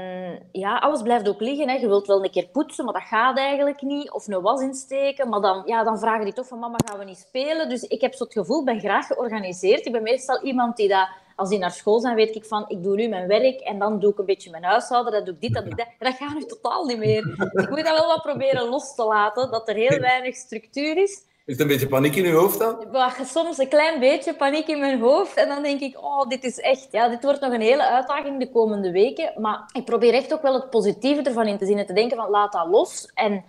ja, 0.52 0.78
alles 0.78 1.02
blijft 1.02 1.30
ook 1.30 1.42
liggen. 1.42 1.70
Hè. 1.70 1.76
Je 1.76 1.88
wilt 1.88 2.08
wel 2.08 2.24
een 2.24 2.32
keer 2.32 2.48
poetsen, 2.48 2.86
maar 2.86 2.94
dat 2.94 3.04
gaat 3.04 3.38
eigenlijk 3.38 3.82
niet. 3.82 4.12
Of 4.12 4.28
een 4.28 4.42
was 4.42 4.62
insteken, 4.62 5.30
maar 5.30 5.42
dan, 5.42 5.62
ja, 5.66 5.84
dan 5.84 6.00
vragen 6.00 6.24
die 6.24 6.34
toch 6.34 6.48
van 6.48 6.60
mama, 6.60 6.78
gaan 6.86 7.00
we 7.00 7.06
niet 7.06 7.26
spelen? 7.28 7.70
Dus 7.70 7.84
ik 7.84 8.02
heb 8.02 8.14
zo 8.14 8.24
het 8.24 8.34
gevoel, 8.34 8.60
ik 8.60 8.66
ben 8.66 8.80
graag 8.80 9.08
georganiseerd. 9.08 9.86
Ik 9.86 9.92
ben 9.92 10.04
meestal 10.04 10.42
iemand 10.42 10.78
die 10.78 10.88
dat 10.88 11.08
als 11.38 11.50
die 11.50 11.60
naar 11.60 11.72
school 11.72 12.00
zijn, 12.00 12.16
weet 12.16 12.36
ik 12.36 12.46
van, 12.46 12.66
ik 12.68 12.84
doe 12.84 12.96
nu 12.96 13.08
mijn 13.08 13.28
werk 13.28 13.60
en 13.60 13.80
dan 13.80 14.00
doe 14.00 14.12
ik 14.12 14.18
een 14.18 14.26
beetje 14.26 14.50
mijn 14.50 14.64
huishouden, 14.64 15.12
dan 15.12 15.26
doe 15.26 15.34
ik 15.34 15.42
dit, 15.42 15.54
dan 15.54 15.64
doe 15.64 15.72
ik 15.72 15.78
dat. 15.78 15.88
Dat 16.00 16.14
gaat 16.14 16.34
nu 16.34 16.44
totaal 16.44 16.86
niet 16.86 16.98
meer. 16.98 17.24
Dus 17.52 17.64
ik 17.64 17.70
moet 17.70 17.86
dat 17.86 18.00
wel 18.00 18.08
wat 18.08 18.22
proberen 18.22 18.70
los 18.70 18.96
te 18.96 19.04
laten, 19.04 19.52
dat 19.52 19.70
er 19.70 19.76
heel 19.76 20.00
weinig 20.00 20.36
structuur 20.36 20.98
is. 20.98 21.26
Is 21.46 21.56
er 21.56 21.62
een 21.62 21.68
beetje 21.68 21.88
paniek 21.88 22.16
in 22.16 22.24
je 22.24 22.32
hoofd 22.32 22.60
dan? 22.60 22.86
Soms 23.26 23.58
een 23.58 23.68
klein 23.68 24.00
beetje 24.00 24.36
paniek 24.36 24.68
in 24.68 24.80
mijn 24.80 25.00
hoofd. 25.00 25.36
En 25.36 25.48
dan 25.48 25.64
denk 25.64 25.80
ik, 25.80 25.98
oh, 26.04 26.28
dit 26.30 26.44
is 26.44 26.60
echt... 26.60 26.88
Ja, 26.92 27.10
dit 27.10 27.24
wordt 27.24 27.42
nog 27.42 27.54
een 27.54 27.62
hele 27.62 27.88
uitdaging 27.88 28.40
de 28.40 28.52
komende 28.52 28.92
weken. 28.92 29.42
Maar 29.42 29.70
ik 29.74 29.86
probeer 29.86 30.14
echt 30.14 30.34
ook 30.34 30.42
wel 30.42 30.54
het 30.54 30.70
positieve 30.70 31.22
ervan 31.22 31.48
in 31.48 31.58
te 31.58 31.66
zien. 31.66 31.78
En 31.78 31.86
te 31.86 31.94
denken 31.94 32.18
van, 32.18 32.30
laat 32.30 32.52
dat 32.52 32.68
los. 32.68 33.12
En 33.14 33.44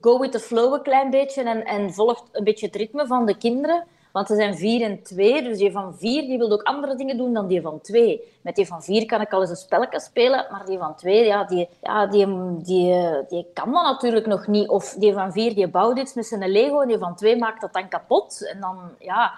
go 0.00 0.18
with 0.18 0.32
the 0.32 0.40
flow 0.40 0.74
een 0.74 0.82
klein 0.82 1.10
beetje. 1.10 1.42
En, 1.42 1.64
en 1.64 1.94
volg 1.94 2.24
een 2.32 2.44
beetje 2.44 2.66
het 2.66 2.76
ritme 2.76 3.06
van 3.06 3.26
de 3.26 3.36
kinderen. 3.36 3.86
Want 4.12 4.26
ze 4.26 4.34
zijn 4.34 4.56
vier 4.56 4.82
en 4.82 5.02
twee, 5.02 5.42
dus 5.42 5.58
die 5.58 5.72
van 5.72 5.96
vier 5.96 6.22
die 6.22 6.38
wil 6.38 6.52
ook 6.52 6.62
andere 6.62 6.96
dingen 6.96 7.16
doen 7.16 7.32
dan 7.32 7.46
die 7.46 7.60
van 7.60 7.80
twee. 7.80 8.20
Met 8.42 8.56
die 8.56 8.66
van 8.66 8.82
vier 8.82 9.06
kan 9.06 9.20
ik 9.20 9.32
al 9.32 9.40
eens 9.40 9.50
een 9.50 9.56
spelletje 9.56 10.00
spelen, 10.00 10.46
maar 10.50 10.66
die 10.66 10.78
van 10.78 10.96
twee, 10.96 11.24
ja, 11.24 11.44
die, 11.44 11.68
ja, 11.82 12.06
die, 12.06 12.26
die, 12.62 12.94
die 13.28 13.46
kan 13.54 13.72
dat 13.72 13.82
natuurlijk 13.82 14.26
nog 14.26 14.46
niet. 14.46 14.68
Of 14.68 14.94
die 14.98 15.12
van 15.12 15.32
vier, 15.32 15.54
die 15.54 15.68
bouwt 15.68 15.98
iets 15.98 16.14
met 16.14 16.26
zijn 16.26 16.50
Lego 16.50 16.80
en 16.80 16.88
die 16.88 16.98
van 16.98 17.16
twee 17.16 17.36
maakt 17.36 17.60
dat 17.60 17.72
dan 17.72 17.88
kapot. 17.88 18.48
En 18.52 18.60
dan, 18.60 18.76
ja... 18.98 19.32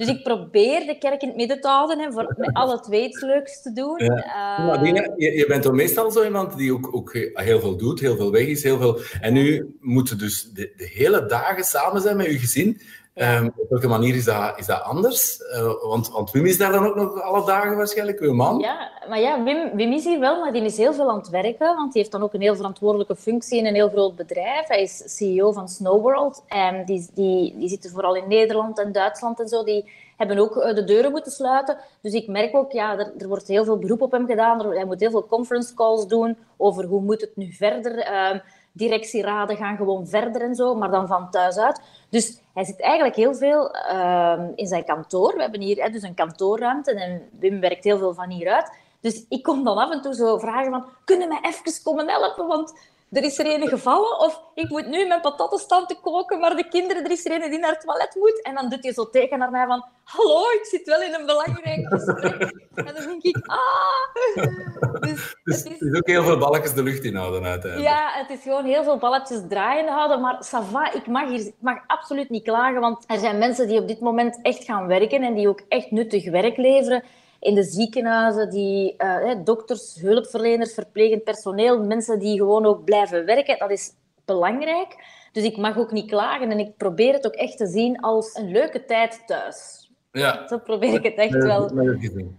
Dus 0.00 0.08
ik 0.08 0.22
probeer 0.22 0.86
de 0.86 0.98
kerk 0.98 1.22
in 1.22 1.28
het 1.28 1.36
midden 1.36 1.60
te 1.60 1.68
houden 1.68 2.00
en 2.00 2.12
voor 2.12 2.34
met 2.36 2.50
alle 2.52 2.80
twee 2.80 3.08
iets 3.08 3.20
leuks 3.20 3.62
te 3.62 3.72
doen. 3.72 3.98
Ja. 3.98 4.82
Uh, 4.82 5.14
je, 5.16 5.32
je, 5.32 5.46
bent 5.46 5.62
toch 5.62 5.72
meestal 5.72 6.10
zo 6.10 6.24
iemand 6.24 6.56
die 6.56 6.72
ook, 6.72 6.94
ook 6.94 7.12
heel 7.34 7.60
veel 7.60 7.76
doet, 7.76 8.00
heel 8.00 8.16
veel 8.16 8.30
weg 8.30 8.46
is, 8.46 8.62
heel 8.62 8.78
veel... 8.78 8.98
En 9.20 9.32
nu 9.32 9.76
moeten 9.80 10.18
dus 10.18 10.50
de, 10.52 10.72
de 10.76 10.90
hele 10.94 11.26
dagen 11.26 11.64
samen 11.64 12.00
zijn 12.00 12.16
met 12.16 12.26
je 12.26 12.38
gezin. 12.38 12.80
Um, 13.22 13.52
op 13.56 13.68
welke 13.68 13.88
manier 13.88 14.14
is 14.14 14.24
dat, 14.24 14.58
is 14.58 14.66
dat 14.66 14.82
anders? 14.82 15.40
Uh, 15.40 15.72
want, 15.82 16.10
want 16.10 16.30
Wim 16.30 16.46
is 16.46 16.58
daar 16.58 16.72
dan 16.72 16.86
ook 16.86 16.94
nog 16.94 17.22
alle 17.22 17.46
dagen 17.46 17.76
waarschijnlijk, 17.76 18.20
uw 18.20 18.34
man? 18.34 18.58
Ja, 18.58 18.90
maar 19.08 19.20
ja, 19.20 19.42
Wim, 19.42 19.76
Wim 19.76 19.92
is 19.92 20.04
hier 20.04 20.20
wel, 20.20 20.40
maar 20.40 20.52
die 20.52 20.62
is 20.62 20.76
heel 20.76 20.92
veel 20.92 21.10
aan 21.10 21.18
het 21.18 21.28
werken. 21.28 21.76
Want 21.76 21.92
die 21.92 22.00
heeft 22.00 22.12
dan 22.12 22.22
ook 22.22 22.34
een 22.34 22.40
heel 22.40 22.56
verantwoordelijke 22.56 23.16
functie 23.16 23.58
in 23.58 23.66
een 23.66 23.74
heel 23.74 23.88
groot 23.88 24.16
bedrijf. 24.16 24.66
Hij 24.66 24.82
is 24.82 25.02
CEO 25.16 25.52
van 25.52 25.68
Snowworld. 25.68 26.44
En 26.48 26.84
die, 26.84 27.08
die, 27.14 27.58
die 27.58 27.68
zitten 27.68 27.90
vooral 27.90 28.14
in 28.14 28.28
Nederland 28.28 28.78
en 28.78 28.92
Duitsland 28.92 29.40
en 29.40 29.48
zo. 29.48 29.64
Die 29.64 29.90
hebben 30.16 30.38
ook 30.38 30.56
eh, 30.56 30.74
de 30.74 30.84
deuren 30.84 31.10
moeten 31.10 31.32
sluiten. 31.32 31.76
Dus 32.02 32.12
ik 32.12 32.28
merk 32.28 32.56
ook, 32.56 32.72
ja, 32.72 32.98
er, 32.98 33.12
er 33.18 33.28
wordt 33.28 33.48
heel 33.48 33.64
veel 33.64 33.78
beroep 33.78 34.02
op 34.02 34.12
hem 34.12 34.26
gedaan. 34.26 34.66
Hij 34.66 34.84
moet 34.84 35.00
heel 35.00 35.10
veel 35.10 35.26
conference 35.26 35.74
calls 35.74 36.06
doen 36.06 36.36
over 36.56 36.84
hoe 36.84 37.00
moet 37.00 37.20
het 37.20 37.36
nu 37.36 37.52
verder. 37.52 37.96
Uh, 37.96 38.40
directieraden 38.72 39.56
gaan 39.56 39.76
gewoon 39.76 40.06
verder 40.06 40.42
en 40.42 40.54
zo, 40.54 40.74
maar 40.74 40.90
dan 40.90 41.06
van 41.06 41.30
thuis 41.30 41.56
uit. 41.56 41.80
Dus 42.08 42.40
hij 42.54 42.64
zit 42.64 42.80
eigenlijk 42.80 43.16
heel 43.16 43.34
veel 43.34 43.76
uh, 43.92 44.40
in 44.54 44.66
zijn 44.66 44.84
kantoor. 44.84 45.34
We 45.34 45.42
hebben 45.42 45.60
hier 45.60 45.82
hè, 45.82 45.90
dus 45.90 46.02
een 46.02 46.14
kantoorruimte 46.14 46.94
en 46.94 47.28
Wim 47.38 47.60
werkt 47.60 47.84
heel 47.84 47.98
veel 47.98 48.14
van 48.14 48.30
hieruit. 48.30 48.72
Dus 49.00 49.24
ik 49.28 49.42
kom 49.42 49.64
dan 49.64 49.76
af 49.78 49.90
en 49.90 50.00
toe 50.02 50.14
zo 50.14 50.38
vragen 50.38 50.70
van, 50.70 50.84
kunnen 51.04 51.28
mij 51.28 51.40
even 51.42 51.82
komen 51.82 52.08
helpen? 52.08 52.46
Want 52.46 52.74
er 53.10 53.24
is 53.24 53.38
er 53.38 53.46
een 53.46 53.68
gevallen, 53.68 54.18
of 54.18 54.42
ik 54.54 54.68
moet 54.68 54.86
nu 54.86 55.06
mijn 55.06 55.20
patatten 55.20 55.58
staan 55.58 55.86
te 55.86 55.96
koken, 56.02 56.40
maar 56.40 56.56
de 56.56 56.68
kinderen, 56.68 57.04
er 57.04 57.10
is 57.10 57.24
er 57.24 57.42
een 57.42 57.50
die 57.50 57.58
naar 57.58 57.70
het 57.70 57.80
toilet 57.80 58.14
moet. 58.14 58.42
En 58.42 58.54
dan 58.54 58.68
doet 58.68 58.82
hij 58.82 58.92
zo 58.92 59.10
tegen 59.10 59.38
naar 59.38 59.50
mij 59.50 59.66
van, 59.66 59.84
hallo, 60.04 60.40
ik 60.40 60.66
zit 60.70 60.86
wel 60.86 61.02
in 61.02 61.14
een 61.14 61.26
belangrijk 61.26 61.86
gesprek. 61.88 62.40
En 62.74 62.94
dan 62.94 63.04
denk 63.06 63.22
ik, 63.22 63.46
ah... 63.46 63.58
Dus, 65.00 65.36
dus 65.44 65.62
het, 65.62 65.80
is... 65.80 65.96
ook 65.98 66.06
heel 66.06 66.22
veel 66.22 66.38
balletjes 66.38 66.74
de 66.74 66.82
lucht 66.82 67.04
inhouden 67.04 67.44
uiteindelijk. 67.44 67.90
Ja, 67.90 68.10
het 68.12 68.30
is 68.30 68.42
gewoon 68.42 68.64
heel 68.64 68.84
veel 68.84 68.98
balletjes 68.98 69.40
draaien 69.48 69.88
houden, 69.88 70.20
maar 70.20 70.44
Sava, 70.44 70.92
ik 70.92 71.06
mag 71.06 71.28
hier 71.28 71.38
ik 71.46 71.54
mag 71.60 71.78
absoluut 71.86 72.30
niet 72.30 72.44
klagen, 72.44 72.80
want 72.80 73.04
er 73.06 73.18
zijn 73.18 73.38
mensen 73.38 73.68
die 73.68 73.80
op 73.80 73.88
dit 73.88 74.00
moment 74.00 74.38
echt 74.42 74.64
gaan 74.64 74.86
werken 74.86 75.22
en 75.22 75.34
die 75.34 75.48
ook 75.48 75.62
echt 75.68 75.90
nuttig 75.90 76.30
werk 76.30 76.56
leveren 76.56 77.04
in 77.40 77.54
de 77.54 77.62
ziekenhuizen, 77.62 78.50
die 78.50 78.94
uh, 78.98 79.34
dokters, 79.44 79.96
hulpverleners, 80.00 80.74
verplegend 80.74 81.24
personeel, 81.24 81.84
mensen 81.84 82.18
die 82.18 82.38
gewoon 82.38 82.66
ook 82.66 82.84
blijven 82.84 83.24
werken. 83.24 83.58
Dat 83.58 83.70
is 83.70 83.90
belangrijk. 84.24 84.96
Dus 85.32 85.44
ik 85.44 85.56
mag 85.56 85.78
ook 85.78 85.92
niet 85.92 86.10
klagen 86.10 86.50
en 86.50 86.58
ik 86.58 86.76
probeer 86.76 87.12
het 87.12 87.26
ook 87.26 87.34
echt 87.34 87.56
te 87.56 87.66
zien 87.66 88.00
als 88.00 88.34
een 88.34 88.50
leuke 88.50 88.84
tijd 88.84 89.22
thuis. 89.26 89.90
Ja. 90.12 90.48
Zo 90.48 90.58
probeer 90.58 90.94
ik 90.94 91.02
het 91.02 91.14
echt 91.14 91.32
wel. 91.32 91.64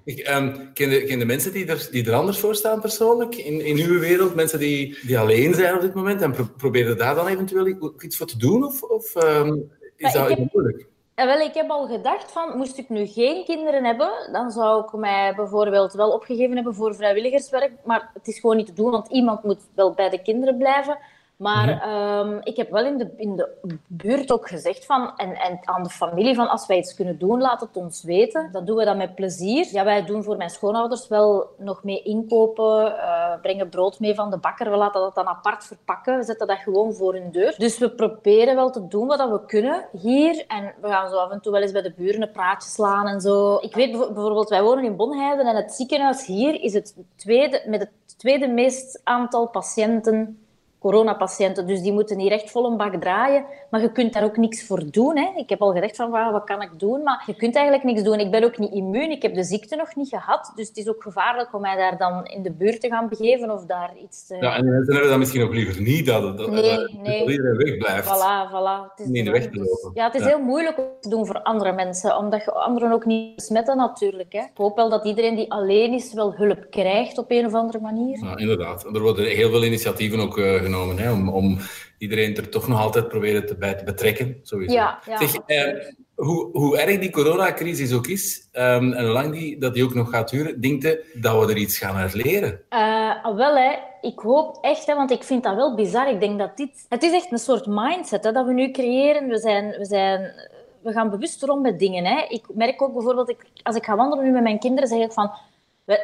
Ik, 0.03 0.27
um, 0.29 0.74
ken, 0.74 0.89
de, 0.89 1.03
ken 1.03 1.20
de 1.20 1.25
mensen 1.25 1.53
die 1.53 1.65
er, 1.65 1.88
die 1.91 2.05
er 2.05 2.13
anders 2.13 2.39
voor 2.39 2.55
staan 2.55 2.81
persoonlijk 2.81 3.36
in, 3.36 3.65
in 3.65 3.77
uw 3.77 4.00
wereld? 4.00 4.36
Mensen 4.36 4.60
die, 4.60 4.98
die 5.05 5.20
alleen 5.20 5.53
zijn 5.53 5.75
op 5.75 5.81
dit 5.81 5.93
moment 5.93 6.22
en 6.22 6.31
pro 6.31 6.48
proberen 6.58 6.98
daar 6.98 7.15
dan 7.15 7.27
eventueel 7.27 7.93
iets 8.00 8.17
voor 8.17 8.27
te 8.27 8.38
doen? 8.38 8.63
Of, 8.63 8.84
of 8.84 9.15
um, 9.24 9.72
is 9.96 10.13
dat 10.13 10.29
heb, 10.29 10.53
moeilijk? 10.53 10.88
Wel, 11.25 11.40
ik 11.40 11.54
heb 11.54 11.70
al 11.70 11.88
gedacht 11.88 12.32
van, 12.32 12.58
moest 12.58 12.78
ik 12.78 12.90
nu 12.90 13.06
geen 13.06 13.46
kinderen 13.46 13.86
hebben, 13.86 14.12
dan 14.32 14.51
zou 14.51 14.84
ik 14.84 14.94
mij 14.94 15.36
bijvoorbeeld 15.36 15.94
wel 15.94 16.12
opgegeven 16.12 16.56
hebben 16.56 16.75
voor 16.75 16.96
vrijwilligerswerk. 16.96 17.72
Maar 17.84 18.12
het 18.13 18.28
is 18.28 18.40
gewoon 18.40 18.56
niet 18.56 18.66
te 18.66 18.74
doen, 18.74 18.92
want 18.92 19.08
iemand 19.08 19.44
moet 19.44 19.68
wel 19.75 19.94
bij 19.94 20.10
de 20.10 20.22
kinderen 20.22 20.58
blijven. 20.58 20.98
Maar 21.42 21.68
mhm. 21.68 21.90
ehm, 21.90 22.40
ik 22.44 22.58
heb 22.58 22.70
wel 22.70 22.86
in 22.86 22.98
de, 22.98 23.10
in 23.16 23.36
de 23.36 23.50
buurt 23.88 24.32
ook 24.32 24.48
gezegd 24.48 24.86
van, 24.86 25.16
en, 25.16 25.36
en 25.36 25.60
aan 25.64 25.84
de 25.84 25.90
familie 25.90 26.36
van 26.36 26.50
als 26.50 26.66
wij 26.66 26.78
iets 26.78 26.96
kunnen 26.96 27.18
doen, 27.18 27.42
laat 27.42 27.62
het 27.62 27.78
ons 27.78 28.04
weten. 28.04 28.50
Dat 28.52 28.66
doen 28.68 28.76
we 28.76 28.86
dan 28.86 28.98
met 28.98 29.16
plezier. 29.16 29.68
Ja, 29.72 29.84
wij 29.84 30.06
doen 30.06 30.24
voor 30.24 30.38
mijn 30.38 30.50
schoonouders 30.50 31.08
wel 31.08 31.50
nog 31.58 31.84
mee 31.84 32.02
inkopen, 32.02 32.86
uh, 32.86 33.34
brengen 33.42 33.70
brood 33.70 34.00
mee 34.00 34.16
van 34.16 34.30
de 34.30 34.38
bakker. 34.38 34.72
We 34.72 34.78
laten 34.78 35.02
dat 35.02 35.16
dan 35.16 35.28
apart 35.28 35.66
verpakken. 35.66 36.18
We 36.18 36.24
zetten 36.24 36.48
dat 36.48 36.58
gewoon 36.58 36.94
voor 36.94 37.14
hun 37.14 37.32
deur. 37.32 37.56
Dus 37.58 37.78
we 37.78 37.92
proberen 37.92 38.56
wel 38.56 38.70
te 38.70 38.88
doen 38.88 39.08
wat 39.08 39.30
we 39.30 39.46
kunnen 39.46 39.86
hier. 39.92 40.46
En 40.48 40.74
we 40.82 40.88
gaan 40.88 41.10
zo 41.10 41.16
af 41.16 41.32
en 41.32 41.42
toe 41.42 41.52
wel 41.52 41.62
eens 41.62 41.72
bij 41.72 41.82
de 41.82 41.94
buren 41.98 42.22
een 42.22 42.32
praatje 42.32 42.70
slaan 42.70 43.08
en 43.08 43.22
zo. 43.22 43.58
Ik 43.62 43.76
weet 43.76 43.92
bijvoorbeeld, 43.92 44.50
wij 44.50 44.64
wonen 44.64 44.84
in 44.84 44.96
Bonheiden 44.96 45.46
en 45.46 45.56
het 45.56 45.74
ziekenhuis 45.74 46.26
hier 46.26 46.62
is 46.62 46.74
het 46.74 46.96
tweede, 47.16 47.64
met 47.66 47.80
het 47.80 48.18
tweede 48.18 48.48
meest 48.48 49.02
aantal 49.04 49.48
patiënten 49.48 50.46
coronapatiënten. 50.82 51.68
Dus 51.68 51.82
die 51.82 51.94
moeten 51.94 52.20
hier 52.20 52.32
echt 52.32 52.52
vol 52.52 52.66
een 52.66 52.78
bak 52.78 52.96
draaien. 52.96 53.46
Maar 53.70 53.82
je 53.82 53.92
kunt 53.92 54.14
daar 54.14 54.24
ook 54.24 54.38
niks 54.38 54.66
voor 54.66 54.84
doen. 54.92 55.18
Hè. 55.18 55.32
Ik 55.36 55.50
heb 55.50 55.62
al 55.62 55.72
gezegd 55.72 55.96
van 55.96 56.10
wat 56.10 56.44
kan 56.44 56.62
ik 56.62 56.80
doen, 56.80 57.04
maar 57.04 57.24
je 57.26 57.36
kunt 57.36 57.56
eigenlijk 57.56 57.86
niks 57.86 58.04
doen. 58.04 58.20
Ik 58.20 58.32
ben 58.32 58.44
ook 58.44 58.58
niet 58.58 58.72
immuun. 58.74 59.12
Ik 59.12 59.22
heb 59.22 59.34
de 59.34 59.44
ziekte 59.44 59.76
nog 59.76 59.96
niet 59.96 60.10
gehad. 60.10 60.52
Dus 60.56 60.68
het 60.68 60.78
is 60.78 60.88
ook 60.88 61.04
gevaarlijk 61.04 61.54
om 61.54 61.62
mij 61.62 61.76
daar 61.76 61.98
dan 61.98 62.26
in 62.26 62.42
de 62.42 62.52
buurt 62.52 62.82
te 62.82 62.88
gaan 62.88 63.10
begeven 63.10 63.52
of 63.52 63.66
daar 63.66 63.92
iets 64.04 64.28
te... 64.28 64.36
Ja, 64.36 64.56
en 64.56 64.70
mensen 64.70 64.94
hebben 64.94 65.10
dat 65.10 65.20
misschien 65.20 65.44
ook 65.44 65.54
liever 65.54 65.82
niet, 65.82 66.06
dat, 66.06 66.38
dat, 66.38 66.50
nee, 66.50 66.76
dat, 66.76 66.92
nee. 66.92 67.30
iedereen 67.30 67.58
wegblijft. 67.58 68.08
Voilà, 68.08 68.50
voilà. 68.52 68.92
Het 68.92 69.00
is 69.00 69.06
niet 69.06 69.16
in 69.16 69.26
de 69.26 69.32
weg 69.32 69.50
te 69.50 69.58
lopen. 69.58 69.92
ja, 69.94 70.06
het 70.06 70.16
is 70.16 70.26
heel 70.26 70.40
moeilijk 70.40 70.78
om 70.78 70.86
te 71.02 71.10
doen 71.10 71.26
voor 71.26 71.42
andere 71.42 71.72
mensen, 71.72 72.18
omdat 72.18 72.44
je 72.44 72.52
anderen 72.52 72.92
ook 72.92 73.06
niet 73.06 73.36
besmetten 73.36 73.78
natuurlijk. 73.78 74.34
Hè. 74.34 74.40
Ik 74.40 74.52
hoop 74.58 74.76
wel 74.76 74.90
dat 74.90 75.06
iedereen 75.06 75.36
die 75.36 75.52
alleen 75.52 75.94
is 75.94 76.14
wel 76.14 76.36
hulp 76.36 76.66
krijgt 76.70 77.18
op 77.18 77.32
een 77.32 77.46
of 77.46 77.54
andere 77.54 77.80
manier. 77.80 78.24
Ja, 78.24 78.38
inderdaad. 78.38 78.84
Er 78.84 79.02
worden 79.02 79.26
heel 79.26 79.50
veel 79.50 79.64
initiatieven 79.64 80.20
ook 80.20 80.38
uh, 80.38 80.62
genomen. 80.72 80.98
Hè 80.98 81.12
om, 81.12 81.30
om 81.30 81.58
iedereen 81.98 82.36
er 82.36 82.50
toch 82.50 82.68
nog 82.68 82.80
altijd 82.80 83.08
proberen 83.08 83.46
te, 83.46 83.56
bij 83.56 83.74
te 83.74 83.84
betrekken. 83.84 84.40
Sowieso. 84.44 84.74
Ja, 84.74 85.00
ja. 85.06 85.18
Zeg, 85.18 85.36
eh, 85.46 85.94
hoe, 86.16 86.50
hoe 86.51 86.78
erg 86.78 87.00
die 87.00 87.12
coronacrisis 87.12 87.94
ook 87.94 88.08
is, 88.08 88.50
um, 88.54 88.94
en 88.94 89.04
hoe 89.04 89.13
lang 89.13 89.32
die, 89.32 89.60
dat 89.60 89.74
die 89.74 89.84
ook 89.84 89.94
nog 89.94 90.10
gaat 90.10 90.30
duren, 90.30 90.62
denk 90.62 90.82
je 90.82 91.06
dat 91.13 91.46
we 91.46 91.51
er 91.51 91.58
iets 91.58 91.78
gaan 91.78 91.96
uit 91.96 92.13
leren? 92.13 92.60
Uh, 92.70 93.36
wel, 93.36 93.56
hè. 93.56 93.72
ik 94.01 94.20
hoop 94.20 94.58
echt, 94.62 94.86
hè, 94.86 94.96
want 94.96 95.12
ik 95.12 95.24
vind 95.24 95.44
dat 95.44 95.56
wel 95.56 95.75
bizar. 95.75 96.10
Ik 96.10 96.20
denk 96.20 96.40
dat 96.40 96.58
dit... 96.58 96.86
Het 96.90 97.04
is 97.04 97.12
echt 97.12 97.32
een 97.32 97.38
soort 97.38 97.66
mindset 97.68 98.24
hè, 98.24 98.32
dat 98.32 98.46
we 98.46 98.54
nu 98.54 98.72
creëren. 98.72 99.28
We 99.28 99.38
zijn... 99.38 99.70
We 99.78 99.86
zijn 99.86 100.34
we 100.82 100.92
gaan 100.92 101.10
bewust 101.10 101.44
rond 101.44 101.62
met 101.62 101.80
dingen. 101.80 102.06
Hè. 102.06 102.25
Ik 102.28 102.46
merk 102.54 102.82
ook 102.82 102.94
bijvoorbeeld, 102.94 103.30
ik, 103.30 103.46
als 103.63 103.75
ik 103.75 103.86
ga 103.86 103.96
wandelen 103.96 104.25
nu 104.25 104.32
met 104.32 104.44
mijn 104.44 104.60
kinderen, 104.60 104.90
zeg 104.90 105.00
ik 105.00 105.12
van 105.12 105.32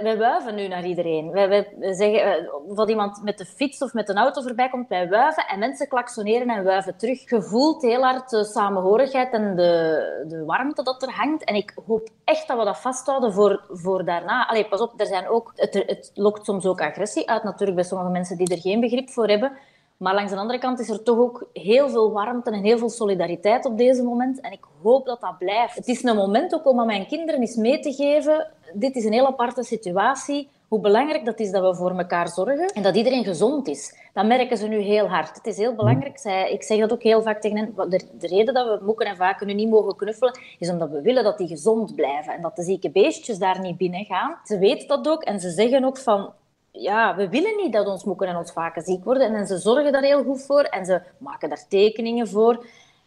wij, 0.02 0.18
wuiven 0.18 0.56
nu 0.56 0.68
naar 0.68 0.86
iedereen. 0.86 1.32
Wij, 1.32 1.50
wij 1.50 1.94
zeggen, 1.94 2.50
eh, 2.76 2.88
iemand 2.88 3.24
met 3.24 3.38
de 3.38 3.46
fiets 3.46 3.82
of 3.82 3.94
met 3.94 4.10
een 4.10 4.18
auto 4.18 4.42
voorbij 4.42 4.70
komt, 4.70 4.88
wij 4.88 5.10
wuiven 5.10 5.46
en 5.48 5.60
mensen 5.60 5.88
klaksoneren 5.88 6.50
en 6.50 6.64
wuiven 6.64 6.98
terug. 6.98 7.30
Je 7.30 7.42
voelt 7.42 7.82
heel 7.82 8.02
hard 8.02 8.30
de 8.30 8.44
samenhorigheid 8.44 9.34
en 9.34 9.56
de, 9.56 10.26
de 10.28 10.46
warmte 10.46 10.84
dat 10.84 11.02
er 11.02 11.12
hangt. 11.12 11.44
En 11.44 11.56
ik 11.56 11.74
hoop 11.88 12.10
echt 12.24 12.48
dat 12.48 12.58
we 12.58 12.64
dat 12.64 12.80
vasthouden 12.80 13.34
voor, 13.34 13.64
voor 13.70 14.06
daarna. 14.06 14.48
Allee, 14.48 14.68
pas 14.68 14.82
op, 14.82 15.00
er 15.00 15.06
zijn 15.06 15.28
ook, 15.28 15.52
het, 15.56 15.74
het 15.74 16.12
lokt 16.14 16.46
soms 16.46 16.66
ook 16.66 16.82
agressie 16.82 17.30
uit 17.30 17.44
natuurlijk 17.44 17.76
bij 17.76 17.86
sommige 17.86 18.12
mensen 18.12 18.38
die 18.38 18.56
er 18.56 18.62
geen 18.62 18.80
begrip 18.80 19.10
voor 19.10 19.28
hebben. 19.28 19.52
Maar 19.98 20.14
langs 20.14 20.32
de 20.32 20.38
andere 20.38 20.60
kant 20.60 20.80
is 20.80 20.90
er 20.90 21.04
toch 21.04 21.18
ook 21.18 21.50
heel 21.54 21.90
veel 21.90 22.12
warmte 22.12 22.52
en 22.52 22.64
heel 22.64 22.78
veel 22.78 22.90
solidariteit 22.90 23.66
op 23.66 23.78
deze 23.78 24.04
moment. 24.04 24.40
En 24.40 24.52
ik 24.52 24.66
hoop 24.82 25.06
dat 25.06 25.22
dat 25.22 25.38
blijft. 25.38 25.76
Het 25.76 25.88
is 25.88 26.04
een 26.04 26.16
moment 26.16 26.54
ook 26.54 26.66
om 26.66 26.80
aan 26.80 26.86
mijn 26.86 27.08
kinderen 27.08 27.42
eens 27.42 27.56
mee 27.56 27.80
te 27.80 27.94
geven. 27.94 28.48
Dit 28.74 28.96
is 28.96 29.06
een 29.06 29.14
heel 29.14 29.28
aparte 29.28 29.64
situatie. 29.64 30.50
Hoe 30.68 30.80
belangrijk 30.80 31.26
dat 31.26 31.40
is 31.40 31.52
dat 31.52 31.70
we 31.70 31.76
voor 31.76 31.98
elkaar 31.98 32.28
zorgen 32.28 32.68
en 32.74 32.84
dat 32.84 32.96
iedereen 32.96 33.24
gezond 33.24 33.68
is. 33.68 33.96
Dat 34.14 34.26
merken 34.26 34.58
ze 34.58 34.68
nu 34.68 34.78
heel 34.78 35.08
hard. 35.08 35.36
Het 35.36 35.46
is 35.46 35.58
heel 35.58 35.76
belangrijk. 35.76 36.20
Ik 36.52 36.64
zeg 36.64 36.80
dat 36.80 36.94
ook 36.94 37.04
heel 37.04 37.22
vaak 37.22 37.42
tegen 37.42 37.58
hen. 37.58 37.90
De, 37.90 38.28
reden 38.28 38.54
dat 38.54 38.80
we 38.80 38.86
moeken 38.86 39.06
en 39.06 39.16
vaken 39.16 39.48
nu 39.48 39.54
niet 39.54 39.70
mogen 39.70 39.96
knuffelen, 39.96 40.40
is 40.60 40.70
omdat 40.70 40.90
we 40.90 41.02
willen 41.02 41.24
dat 41.24 41.38
die 41.38 41.48
gezond 41.48 41.96
blijven. 41.96 42.34
En 42.34 42.42
dat 42.42 42.56
de 42.56 42.64
zieke 42.64 42.90
beestjes 42.90 43.38
daar 43.38 43.60
niet 43.60 43.78
binnen 43.78 44.06
gaan. 44.06 44.38
Ze 44.44 44.58
weten 44.58 44.88
dat 44.88 45.08
ook 45.08 45.24
en 45.24 45.40
ze 45.40 45.50
zeggen 45.50 45.84
ook 45.84 45.98
van 45.98 46.34
ja, 46.82 47.16
we 47.16 47.30
willen 47.30 47.56
niet 47.56 47.74
dat 47.74 47.88
ons 47.88 48.04
moeken 48.04 48.28
en 48.28 48.36
ons 48.36 48.52
vaken 48.52 48.82
ziek 48.82 49.04
worden. 49.04 49.36
En 49.36 49.48
ze 49.48 49.58
zorgen 49.58 49.92
daar 49.92 50.02
heel 50.02 50.24
goed 50.24 50.42
voor 50.42 50.62
en 50.62 50.86
ze 50.86 51.02
maken 51.18 51.50
daar 51.50 51.68
tekeningen 51.68 52.28
voor. 52.28 52.66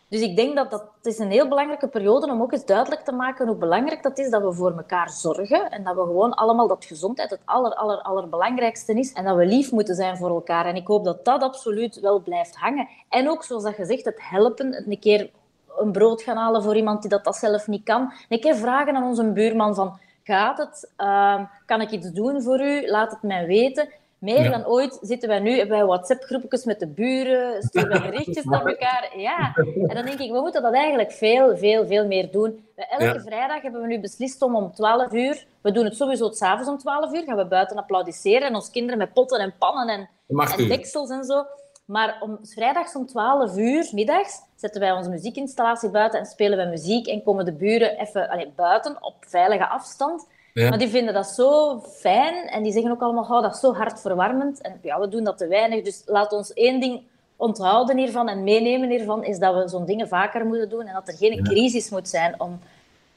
Dus 0.08 0.20
ik 0.20 0.36
denk 0.36 0.56
dat 0.56 0.70
dat 0.70 0.84
is 1.02 1.18
een 1.18 1.30
heel 1.30 1.48
belangrijke 1.48 1.88
periode 1.88 2.30
om 2.30 2.42
ook 2.42 2.52
eens 2.52 2.64
duidelijk 2.64 3.00
te 3.00 3.12
maken 3.12 3.46
hoe 3.46 3.56
belangrijk 3.56 4.02
dat 4.02 4.18
is 4.18 4.30
dat 4.30 4.42
we 4.42 4.52
voor 4.52 4.76
elkaar 4.76 5.10
zorgen 5.10 5.70
en 5.70 5.84
dat 5.84 5.94
we 5.94 6.00
gewoon 6.00 6.34
allemaal 6.34 6.68
dat 6.68 6.84
gezondheid 6.84 7.30
het 7.30 7.40
aller, 7.44 7.74
aller, 7.74 8.02
allerbelangrijkste 8.02 8.94
is 8.94 9.12
en 9.12 9.24
dat 9.24 9.36
we 9.36 9.46
lief 9.46 9.72
moeten 9.72 9.94
zijn 9.94 10.16
voor 10.16 10.28
elkaar. 10.28 10.66
En 10.66 10.76
ik 10.76 10.86
hoop 10.86 11.04
dat 11.04 11.24
dat 11.24 11.42
absoluut 11.42 12.00
wel 12.00 12.20
blijft 12.20 12.56
hangen. 12.56 12.88
En 13.08 13.28
ook, 13.28 13.44
zoals 13.44 13.62
dat 13.62 13.74
gezegd, 13.74 14.04
het 14.04 14.18
helpen, 14.18 14.74
het 14.74 14.86
een 14.86 14.98
keer 14.98 15.30
een 15.78 15.92
brood 15.92 16.22
gaan 16.22 16.36
halen 16.36 16.62
voor 16.62 16.76
iemand 16.76 17.00
die 17.00 17.10
dat, 17.10 17.24
dat 17.24 17.36
zelf 17.36 17.66
niet 17.66 17.84
kan. 17.84 18.12
Een 18.28 18.40
keer 18.40 18.56
vragen 18.56 18.96
aan 18.96 19.04
onze 19.04 19.32
buurman 19.32 19.74
van 19.74 19.98
gaat 20.30 20.58
het? 20.58 20.92
Ehm, 20.96 21.44
kan 21.66 21.80
ik 21.80 21.90
iets 21.90 22.10
doen 22.10 22.42
voor 22.42 22.60
u? 22.60 22.88
Laat 22.88 23.10
het 23.10 23.22
mij 23.22 23.46
weten. 23.46 23.88
Meer 24.18 24.50
dan 24.50 24.66
ooit 24.66 24.98
zitten 25.00 25.28
wij 25.28 25.38
nu 25.38 25.66
bij 25.66 25.84
WhatsApp-groepjes 25.84 26.64
met 26.64 26.80
de 26.80 26.86
buren, 26.86 27.62
sturen 27.62 28.02
we 28.02 28.08
berichtjes 28.10 28.44
naar 28.44 28.66
elkaar. 28.66 29.10
Ja, 29.16 29.52
en 29.56 29.94
dan 29.94 30.04
denk 30.04 30.18
ik, 30.18 30.30
we 30.30 30.40
moeten 30.40 30.62
dat 30.62 30.74
eigenlijk 30.74 31.12
veel, 31.12 31.56
veel, 31.56 31.86
veel 31.86 32.06
meer 32.06 32.30
doen. 32.30 32.64
Elke 32.76 33.20
vrijdag 33.20 33.62
hebben 33.62 33.80
we 33.80 33.86
nu 33.86 34.00
beslist 34.00 34.42
om 34.42 34.56
om 34.56 34.72
12 34.72 35.12
uur, 35.12 35.46
we 35.60 35.72
doen 35.72 35.84
het 35.84 35.96
sowieso 35.96 36.30
s'avonds 36.30 36.70
om 36.70 36.78
12 36.78 37.12
uur, 37.14 37.22
gaan 37.22 37.36
we 37.36 37.46
buiten 37.46 37.76
applaudisseren 37.76 38.48
en 38.48 38.54
onze 38.54 38.70
kinderen 38.70 38.98
met 38.98 39.12
potten 39.12 39.40
en 39.40 39.54
pannen 39.58 39.88
en, 39.88 40.08
en 40.56 40.68
deksels 40.68 41.10
en 41.10 41.24
zo. 41.24 41.44
Maar 41.90 42.16
om 42.20 42.38
vrijdags 42.42 42.94
om 42.94 43.06
12 43.06 43.56
uur, 43.56 43.88
middags, 43.92 44.42
zetten 44.54 44.80
wij 44.80 44.92
onze 44.92 45.10
muziekinstallatie 45.10 45.90
buiten 45.90 46.20
en 46.20 46.26
spelen 46.26 46.58
we 46.58 46.64
muziek 46.64 47.06
en 47.06 47.22
komen 47.22 47.44
de 47.44 47.52
buren 47.52 47.98
even 47.98 48.28
allez, 48.28 48.46
buiten 48.56 49.02
op 49.02 49.14
veilige 49.20 49.68
afstand. 49.68 50.26
Maar 50.54 50.78
die 50.78 50.88
vinden 50.88 51.14
dat 51.14 51.26
zo 51.26 51.80
fijn 51.80 52.48
en 52.48 52.62
die 52.62 52.72
zeggen 52.72 52.90
ook 52.90 53.02
allemaal, 53.02 53.24
oh, 53.24 53.42
dat 53.42 53.54
is 53.54 53.60
zo 53.60 53.74
hartverwarmend. 53.74 54.60
En 54.60 54.78
ja, 54.82 55.00
we 55.00 55.08
doen 55.08 55.24
dat 55.24 55.38
te 55.38 55.46
weinig, 55.46 55.84
dus 55.84 56.02
laat 56.06 56.32
ons 56.32 56.52
één 56.52 56.80
ding 56.80 57.02
onthouden 57.36 57.96
hiervan 57.96 58.28
en 58.28 58.44
meenemen 58.44 58.90
hiervan, 58.90 59.24
is 59.24 59.38
dat 59.38 59.54
we 59.54 59.68
zo'n 59.68 59.86
dingen 59.86 60.08
vaker 60.08 60.46
moeten 60.46 60.68
doen 60.68 60.86
en 60.86 60.94
dat 60.94 61.08
er 61.08 61.14
geen 61.14 61.44
crisis 61.44 61.90
moet 61.90 62.08
zijn 62.08 62.40
om, 62.40 62.58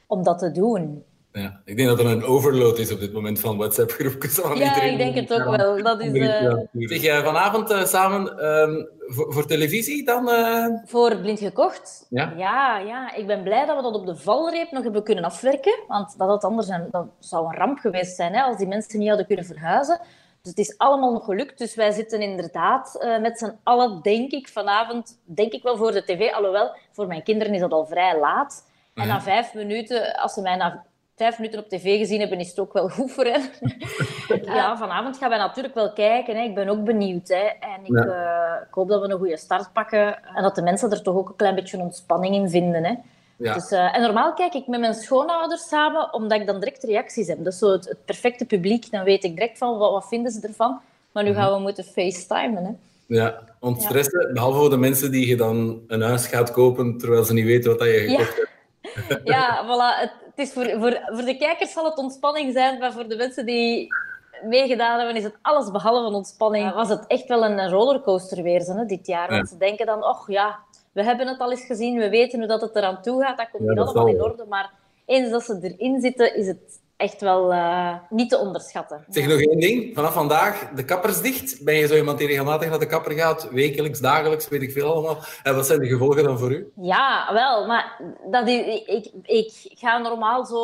om 0.07 0.23
dat 0.23 0.39
te 0.39 0.51
doen. 0.51 1.03
Ja, 1.33 1.61
ik 1.65 1.77
denk 1.77 1.89
dat 1.89 1.99
er 1.99 2.05
een 2.05 2.23
overload 2.23 2.77
is 2.77 2.91
op 2.91 2.99
dit 2.99 3.13
moment 3.13 3.39
van 3.39 3.57
WhatsApp-groepjes. 3.57 4.35
Ja, 4.55 4.81
ik 4.81 4.97
denk 4.97 5.15
het 5.15 5.33
ook 5.33 5.55
wel. 5.55 5.83
Dat 5.83 6.01
is, 6.01 6.13
uh... 6.13 6.53
Zeg 6.73 7.01
jij 7.01 7.23
vanavond 7.23 7.71
uh, 7.71 7.85
samen 7.85 8.45
um, 8.45 8.89
voor, 9.07 9.33
voor, 9.33 9.45
televisie 9.45 10.05
dan? 10.05 10.29
Uh... 10.29 10.65
Voor 10.85 11.17
Blind 11.17 11.39
Gekocht? 11.39 12.05
Ja? 12.09 12.33
ja? 12.37 12.77
Ja, 12.77 13.15
Ik 13.15 13.27
ben 13.27 13.43
blij 13.43 13.65
dat 13.65 13.75
we 13.75 13.81
dat 13.81 13.95
op 13.95 14.05
de 14.05 14.15
valreep 14.15 14.71
nog 14.71 14.83
hebben 14.83 15.03
kunnen 15.03 15.23
afwerken. 15.23 15.79
Want 15.87 16.17
dat 16.17 16.27
had 16.27 16.43
anders 16.43 16.67
een, 16.67 16.87
dat 16.91 17.07
zou 17.19 17.45
een 17.45 17.57
ramp 17.57 17.77
geweest 17.79 18.15
zijn 18.15 18.33
hè, 18.33 18.41
als 18.41 18.57
die 18.57 18.67
mensen 18.67 18.99
niet 18.99 19.07
hadden 19.07 19.27
kunnen 19.27 19.45
verhuizen. 19.45 19.99
Dus 20.41 20.51
het 20.51 20.59
is 20.59 20.77
allemaal 20.77 21.11
nog 21.11 21.25
gelukt. 21.25 21.57
Dus 21.57 21.75
wij 21.75 21.91
zitten 21.91 22.21
inderdaad 22.21 23.05
met 23.21 23.37
z'n 23.37 23.57
allen, 23.63 24.01
denk 24.01 24.31
ik, 24.31 24.47
vanavond, 24.47 25.19
denk 25.25 25.51
ik 25.51 25.63
wel 25.63 25.77
voor 25.77 25.91
de 25.91 26.03
tv. 26.03 26.31
Alhoewel, 26.31 26.75
voor 26.91 27.07
mijn 27.07 27.23
kinderen 27.23 27.53
is 27.53 27.59
dat 27.59 27.71
al 27.71 27.85
vrij 27.85 28.19
laat. 28.19 28.71
En 28.93 29.07
na 29.07 29.21
vijf 29.21 29.53
minuten, 29.53 30.15
als 30.15 30.33
ze 30.33 30.41
mij 30.41 30.55
na 30.55 30.85
vijf 31.15 31.39
minuten 31.39 31.59
op 31.59 31.69
tv 31.69 31.97
gezien 31.97 32.19
hebben, 32.19 32.39
is 32.39 32.49
het 32.49 32.59
ook 32.59 32.73
wel 32.73 32.89
goed 32.89 33.11
voor 33.11 33.25
hen. 33.25 33.49
ja, 34.55 34.77
vanavond 34.77 35.17
gaan 35.17 35.29
wij 35.29 35.37
natuurlijk 35.37 35.73
wel 35.73 35.93
kijken. 35.93 36.35
Hè. 36.35 36.43
Ik 36.43 36.55
ben 36.55 36.69
ook 36.69 36.83
benieuwd. 36.83 37.27
Hè. 37.27 37.45
En 37.59 37.85
ik, 37.85 38.05
eh, 38.05 38.55
ik, 38.67 38.73
hoop 38.73 38.87
dat 38.87 39.01
we 39.01 39.09
een 39.09 39.19
goede 39.19 39.37
start 39.37 39.73
pakken. 39.73 40.23
En 40.35 40.43
dat 40.43 40.55
de 40.55 40.61
mensen 40.61 40.91
er 40.91 41.01
toch 41.01 41.15
ook 41.15 41.29
een 41.29 41.35
klein 41.35 41.55
beetje 41.55 41.77
ontspanning 41.77 42.35
in 42.35 42.49
vinden. 42.49 42.83
Hè. 42.83 42.93
Ja. 43.37 43.53
Dus, 43.53 43.71
uh, 43.71 43.95
en 43.95 44.01
normaal 44.01 44.33
kijk 44.33 44.53
ik 44.53 44.67
met 44.67 44.79
mijn 44.79 44.93
schoonouders 44.93 45.67
samen, 45.67 46.13
omdat 46.13 46.39
ik 46.39 46.47
dan 46.47 46.59
direct 46.59 46.83
reacties 46.83 47.27
heb. 47.27 47.43
Dat 47.43 47.53
is 47.53 47.59
zo 47.59 47.71
het, 47.71 47.85
het 47.85 48.05
perfecte 48.05 48.45
publiek. 48.45 48.91
Dan 48.91 49.03
weet 49.03 49.23
ik 49.23 49.35
direct 49.35 49.57
van, 49.57 49.77
wat, 49.77 49.91
wat 49.91 50.07
vinden 50.07 50.31
ze 50.31 50.47
ervan. 50.47 50.79
Maar 51.11 51.23
nu 51.23 51.29
mhm. 51.29 51.39
gaan 51.39 51.53
we 51.53 51.59
moeten 51.59 51.83
facetimen. 51.83 52.63
Hè. 52.63 52.71
Ja, 53.05 53.39
ontstressen. 53.59 54.27
Ja. 54.27 54.33
Behalve 54.33 54.59
voor 54.59 54.69
de 54.69 54.77
mensen 54.77 55.11
die 55.11 55.27
je 55.27 55.35
dan 55.35 55.81
een 55.87 56.01
huis 56.01 56.27
gaat 56.27 56.51
kopen, 56.51 56.97
terwijl 56.97 57.23
ze 57.23 57.33
niet 57.33 57.45
weten 57.45 57.69
wat 57.69 57.79
dat 57.79 57.87
je 57.87 57.99
gekocht 57.99 58.35
hebt. 58.35 58.51
Ja, 59.23 59.65
voilà. 59.65 59.99
Het, 59.99 60.11
het, 60.25 60.47
is 60.47 60.53
voor, 60.53 60.69
voor, 60.69 61.01
voor 61.05 61.25
de 61.25 61.37
kijkers 61.37 61.71
zal 61.71 61.85
het 61.85 61.97
ontspanning 61.97 62.53
zijn, 62.53 62.79
maar 62.79 62.93
voor 62.93 63.07
de 63.07 63.15
mensen 63.15 63.45
die 63.45 63.87
meegedaan 64.43 64.97
hebben, 64.97 65.15
is 65.15 65.23
het 65.23 65.37
alles 65.41 65.71
behalve 65.71 66.15
ontspanning. 66.15 66.73
Was 66.73 66.89
het 66.89 67.07
echt 67.07 67.27
wel 67.27 67.45
een 67.45 67.69
rollercoaster 67.69 68.43
weer 68.43 68.59
hè, 68.59 68.85
dit 68.85 69.07
jaar. 69.07 69.29
Want 69.29 69.49
ze 69.49 69.57
denken 69.57 69.85
dan, 69.85 70.03
oh 70.03 70.27
ja, 70.27 70.59
we 70.91 71.03
hebben 71.03 71.27
het 71.27 71.39
al 71.39 71.51
eens 71.51 71.65
gezien, 71.65 71.97
we 71.97 72.09
weten 72.09 72.39
hoe 72.39 72.47
dat 72.47 72.61
het 72.61 72.75
eraan 72.75 73.01
toe 73.01 73.23
gaat, 73.23 73.37
dat 73.37 73.49
komt 73.51 73.67
niet 73.69 73.79
allemaal 73.79 74.07
in 74.07 74.21
orde. 74.21 74.45
Maar 74.49 74.71
eens 75.05 75.29
dat 75.29 75.43
ze 75.43 75.59
erin 75.61 76.01
zitten, 76.01 76.35
is 76.35 76.47
het 76.47 76.81
echt 77.03 77.21
wel 77.21 77.53
uh, 77.53 77.95
niet 78.09 78.29
te 78.29 78.37
onderschatten. 78.37 79.05
Zeg 79.09 79.27
nog 79.27 79.39
één 79.39 79.59
ding. 79.59 79.95
Vanaf 79.95 80.13
vandaag 80.13 80.69
de 80.75 80.85
kappers 80.85 81.21
dicht. 81.21 81.63
Ben 81.63 81.75
je 81.75 81.87
zo 81.87 81.95
iemand 81.95 82.17
die 82.17 82.27
regelmatig 82.27 82.69
naar 82.69 82.79
de 82.79 82.85
kapper 82.85 83.11
gaat? 83.11 83.49
Wekelijks, 83.51 83.99
dagelijks, 83.99 84.47
weet 84.47 84.61
ik 84.61 84.71
veel 84.71 84.91
allemaal. 84.91 85.17
En 85.43 85.55
wat 85.55 85.65
zijn 85.65 85.79
de 85.79 85.87
gevolgen 85.87 86.23
dan 86.23 86.39
voor 86.39 86.51
u? 86.51 86.71
Ja, 86.75 87.29
wel. 87.33 87.65
Maar 87.65 88.01
dat 88.31 88.47
ik, 88.47 89.11
ik 89.23 89.51
ga 89.73 89.97
normaal 89.97 90.45
zo 90.45 90.63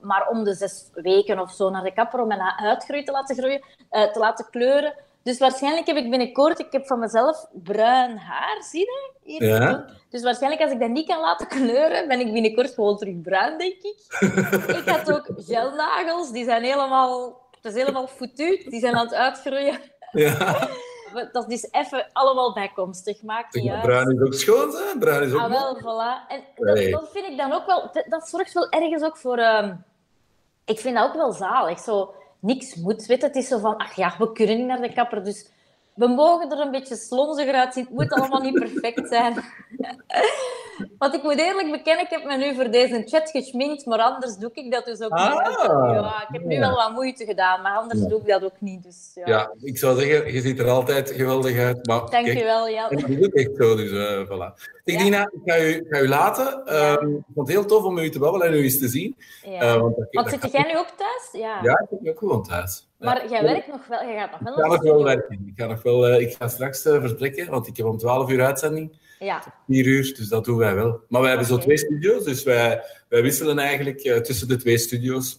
maar 0.00 0.28
om 0.28 0.44
de 0.44 0.54
zes 0.54 0.90
weken 0.92 1.40
of 1.40 1.52
zo 1.52 1.70
naar 1.70 1.84
de 1.84 1.92
kapper 1.92 2.20
om 2.20 2.28
mijn 2.28 2.40
huidgroei 2.40 3.02
te 3.02 3.12
laten 3.12 3.36
groeien, 3.36 3.64
uh, 3.90 4.02
te 4.02 4.18
laten 4.18 4.46
kleuren. 4.50 4.94
Dus 5.22 5.38
waarschijnlijk 5.38 5.86
heb 5.86 5.96
ik 5.96 6.10
binnenkort, 6.10 6.58
ik 6.58 6.72
heb 6.72 6.86
van 6.86 6.98
mezelf 6.98 7.46
bruin 7.52 8.16
haar, 8.16 8.62
zie 8.62 8.80
je? 8.80 9.10
Hier. 9.22 9.44
Ja. 9.44 9.86
Dus 10.10 10.22
waarschijnlijk 10.22 10.62
als 10.62 10.72
ik 10.72 10.80
dat 10.80 10.88
niet 10.88 11.06
kan 11.06 11.20
laten 11.20 11.46
kleuren, 11.46 12.08
ben 12.08 12.20
ik 12.20 12.32
binnenkort 12.32 12.74
gewoon 12.74 12.96
terug 12.96 13.20
bruin, 13.20 13.58
denk 13.58 13.82
ik. 13.82 13.96
ik 14.78 14.88
had 14.88 15.12
ook 15.12 15.28
gelnagels, 15.36 16.32
die 16.32 16.44
zijn 16.44 16.62
helemaal, 16.62 17.40
het 17.50 17.64
is 17.64 17.80
helemaal 17.80 18.06
foutu, 18.06 18.64
die 18.68 18.80
zijn 18.80 18.94
aan 18.94 19.04
het 19.04 19.14
uitgroeien. 19.14 19.78
Ja. 20.12 20.68
Dat 21.32 21.50
is 21.50 21.68
even 21.70 22.06
allemaal 22.12 22.52
bijkomstig. 22.52 23.22
Maakt 23.22 23.54
niet 23.54 23.70
uit. 23.70 23.82
Bruin 23.82 24.10
is 24.10 24.20
ook 24.20 24.34
schoon, 24.34 24.70
hè? 24.70 24.98
Bruin 24.98 25.22
is 25.22 25.32
ook 25.32 25.40
Ah, 25.40 25.50
wel, 25.50 25.76
voilà. 25.76 26.28
En 26.28 26.44
dat, 26.54 26.90
dat, 26.90 27.10
vind 27.12 27.26
ik 27.26 27.36
dan 27.36 27.52
ook 27.52 27.66
wel... 27.66 27.90
Dat, 28.08 28.28
zorgt 28.28 28.52
wel 28.52 28.68
ergens 28.68 29.02
ook 29.02 29.16
voor... 29.16 29.38
Uh, 29.38 29.70
ik 30.64 30.78
vind 30.78 30.96
dat 30.96 31.08
ook 31.08 31.14
wel 31.14 31.32
zalig. 31.32 31.78
Zo, 31.78 32.14
niks 32.42 32.74
moet. 32.74 33.06
Weet, 33.06 33.22
het 33.22 33.36
is 33.36 33.48
zo 33.48 33.58
van, 33.58 33.76
ach 33.76 33.96
ja, 33.96 34.14
we 34.18 34.32
kunnen 34.32 34.56
niet 34.56 34.66
naar 34.66 34.80
de 34.80 34.92
kapper, 34.92 35.24
dus 35.24 35.50
we 35.94 36.06
mogen 36.06 36.50
er 36.50 36.58
een 36.58 36.70
beetje 36.70 36.96
slonziger 36.96 37.54
uitzien. 37.54 37.84
Het 37.84 37.92
moet 37.92 38.12
allemaal 38.12 38.40
niet 38.40 38.54
perfect 38.54 39.08
zijn. 39.08 39.34
Want 40.98 41.14
ik 41.14 41.22
moet 41.22 41.38
eerlijk 41.38 41.70
bekennen, 41.70 42.04
ik 42.04 42.10
heb 42.10 42.24
me 42.24 42.36
nu 42.36 42.54
voor 42.54 42.70
deze 42.70 43.02
chat 43.06 43.30
geschminkt, 43.30 43.86
maar 43.86 43.98
anders 43.98 44.36
doe 44.36 44.50
ik 44.52 44.72
dat 44.72 44.84
dus 44.84 45.00
ook 45.00 45.12
niet. 45.12 45.20
Ah. 45.20 45.94
Ja, 45.94 46.26
ik 46.28 46.28
heb 46.32 46.44
nu 46.44 46.58
wel 46.58 46.74
wat 46.74 46.92
moeite 46.92 47.24
gedaan, 47.24 47.62
maar 47.62 47.76
anders 47.76 48.00
doe 48.00 48.20
ik 48.20 48.26
dat 48.26 48.44
ook 48.44 48.60
niet. 48.60 48.82
Dus, 48.82 49.10
ja. 49.14 49.26
ja. 49.26 49.52
ik 49.60 49.78
zou 49.78 50.00
zeggen, 50.00 50.32
je 50.32 50.40
ziet 50.40 50.58
er 50.58 50.68
altijd 50.68 51.10
geweldig 51.10 51.58
uit. 51.58 51.86
Maar 51.86 52.10
Dankjewel, 52.10 52.70
Jan. 52.70 52.90
En 52.90 53.00
dat 53.00 53.10
is 53.10 53.26
ook 53.26 53.32
echt 53.32 53.50
zo, 53.56 53.76
dus 53.76 53.90
uh, 53.90 54.26
voilà. 54.26 54.70
Ik, 54.84 54.98
Dina, 54.98 55.22
ik 55.22 55.40
ga 55.44 55.58
u, 55.58 55.86
ga 55.88 56.00
u 56.00 56.08
laten. 56.08 56.62
Ja. 56.64 57.00
Um, 57.00 57.16
ik 57.16 57.24
vond 57.34 57.48
het 57.48 57.56
heel 57.56 57.66
tof 57.66 57.84
om 57.84 57.98
u 57.98 58.10
te 58.10 58.18
babbelen 58.18 58.46
en 58.46 58.54
u 58.54 58.62
eens 58.62 58.78
te 58.78 58.88
zien. 58.88 59.16
Ja. 59.42 59.74
Uh, 59.74 59.80
want, 59.80 59.96
want 60.10 60.28
zit 60.28 60.52
jij 60.52 60.64
nu 60.72 60.78
ook 60.78 60.90
thuis? 60.96 61.42
Ja, 61.44 61.58
ja 61.62 61.86
ik 61.90 61.98
ben 62.00 62.12
ook 62.12 62.18
gewoon 62.18 62.42
thuis. 62.42 62.86
Maar 63.02 63.30
jij 63.30 63.42
werkt 63.42 63.66
nog 63.66 63.86
wel, 63.86 64.04
jij 64.04 64.16
gaat 64.16 64.40
nog 64.40 64.54
wel 64.54 64.56
Ik 64.56 64.62
ga 64.62 64.68
nog 64.68 64.82
wel 64.82 65.04
werken. 65.04 65.44
Ik 65.46 65.52
ga, 65.56 65.66
nog 65.66 65.82
wel, 65.82 66.08
uh, 66.08 66.20
ik 66.20 66.36
ga 66.38 66.48
straks 66.48 66.86
uh, 66.86 67.00
vertrekken, 67.00 67.50
want 67.50 67.66
ik 67.66 67.76
heb 67.76 67.86
om 67.86 67.98
12 67.98 68.30
uur 68.30 68.44
uitzending. 68.44 69.00
Ja. 69.18 69.42
4 69.66 69.86
uur, 69.86 70.14
dus 70.16 70.28
dat 70.28 70.44
doen 70.44 70.56
wij 70.56 70.74
wel. 70.74 71.00
Maar 71.08 71.20
wij 71.20 71.30
hebben 71.30 71.48
okay. 71.48 71.58
zo 71.60 71.64
twee 71.64 71.78
studio's, 71.78 72.24
dus 72.24 72.42
wij, 72.42 72.82
wij 73.08 73.22
wisselen 73.22 73.58
eigenlijk 73.58 74.04
uh, 74.04 74.16
tussen 74.16 74.48
de 74.48 74.56
twee 74.56 74.78
studio's 74.78 75.36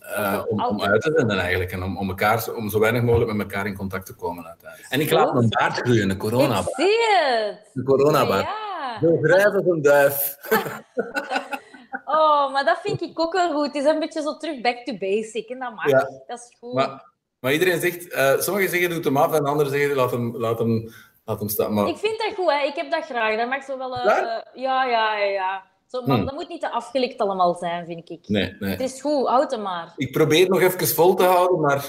om, 0.47 0.63
om 0.63 0.81
uit 0.81 1.01
te 1.01 1.13
zenden 1.15 1.39
eigenlijk. 1.39 1.71
En 1.71 1.83
om, 1.83 1.97
om, 1.97 2.09
elkaar, 2.09 2.53
om 2.55 2.69
zo 2.69 2.79
weinig 2.79 3.01
mogelijk 3.01 3.31
met 3.31 3.41
elkaar 3.41 3.65
in 3.65 3.77
contact 3.77 4.05
te 4.05 4.15
komen 4.15 4.45
uiteindelijk. 4.45 4.91
En 4.91 5.01
ik 5.01 5.11
laat 5.11 5.33
mijn 5.33 5.49
baard 5.49 5.77
groeien, 5.77 6.09
een 6.09 6.17
coronabaard. 6.17 6.67
Ik 6.67 6.75
zie 6.75 6.97
het! 7.09 7.69
Een 7.73 7.83
coronabaard. 7.83 8.45
Ja. 8.45 8.73
Zo 9.01 9.17
grijs 9.21 9.43
als 9.43 9.65
een 9.65 9.81
duif. 9.81 10.37
oh, 12.05 12.51
maar 12.51 12.65
dat 12.65 12.79
vind 12.83 13.01
ik 13.01 13.19
ook 13.19 13.33
wel 13.33 13.53
goed. 13.53 13.65
Het 13.65 13.75
is 13.75 13.85
een 13.85 13.99
beetje 13.99 14.21
zo 14.21 14.37
terug 14.37 14.61
back 14.61 14.77
to 14.85 14.97
basic. 14.97 15.49
En 15.49 15.59
dat 15.59 15.75
mag. 15.75 15.89
Ja. 15.89 16.09
Dat 16.27 16.39
is 16.39 16.57
goed. 16.59 16.73
Maar, 16.73 17.12
maar 17.43 17.53
iedereen 17.53 17.79
zegt, 17.79 18.13
uh, 18.13 18.39
sommigen 18.39 18.69
zeggen 18.69 18.89
doe 18.89 19.01
hem 19.03 19.17
af 19.17 19.33
en 19.33 19.45
anderen 19.45 19.71
zeggen 19.71 19.95
laat 19.95 20.11
hem, 20.11 20.37
laat 20.37 20.59
hem, 20.59 20.93
laat 21.25 21.39
hem 21.39 21.49
staan. 21.49 21.73
Maar... 21.73 21.87
Ik 21.87 21.97
vind 21.97 22.17
dat 22.17 22.33
goed, 22.35 22.51
hè. 22.51 22.65
ik 22.65 22.75
heb 22.75 22.91
dat 22.91 23.05
graag. 23.05 23.37
Dat 23.37 23.49
mag 23.49 23.63
zo 23.63 23.77
wel. 23.77 23.97
Uh, 23.97 24.05
ja? 24.05 24.43
ja, 24.53 24.85
ja, 24.85 25.17
ja. 25.17 25.63
Zo, 25.87 26.01
maar 26.01 26.15
hmm. 26.15 26.25
dat 26.25 26.33
moet 26.33 26.49
niet 26.49 26.61
te 26.61 26.71
afgelikt 26.71 27.19
allemaal 27.19 27.53
zijn, 27.53 27.85
vind 27.85 28.09
ik. 28.09 28.27
Nee, 28.27 28.55
nee. 28.59 28.71
Het 28.71 28.79
is 28.79 29.01
goed, 29.01 29.27
houd 29.27 29.51
hem 29.51 29.61
maar. 29.61 29.93
Ik 29.95 30.11
probeer 30.11 30.49
nog 30.49 30.61
even 30.61 30.87
vol 30.87 31.13
te 31.13 31.23
houden, 31.23 31.59
maar 31.59 31.85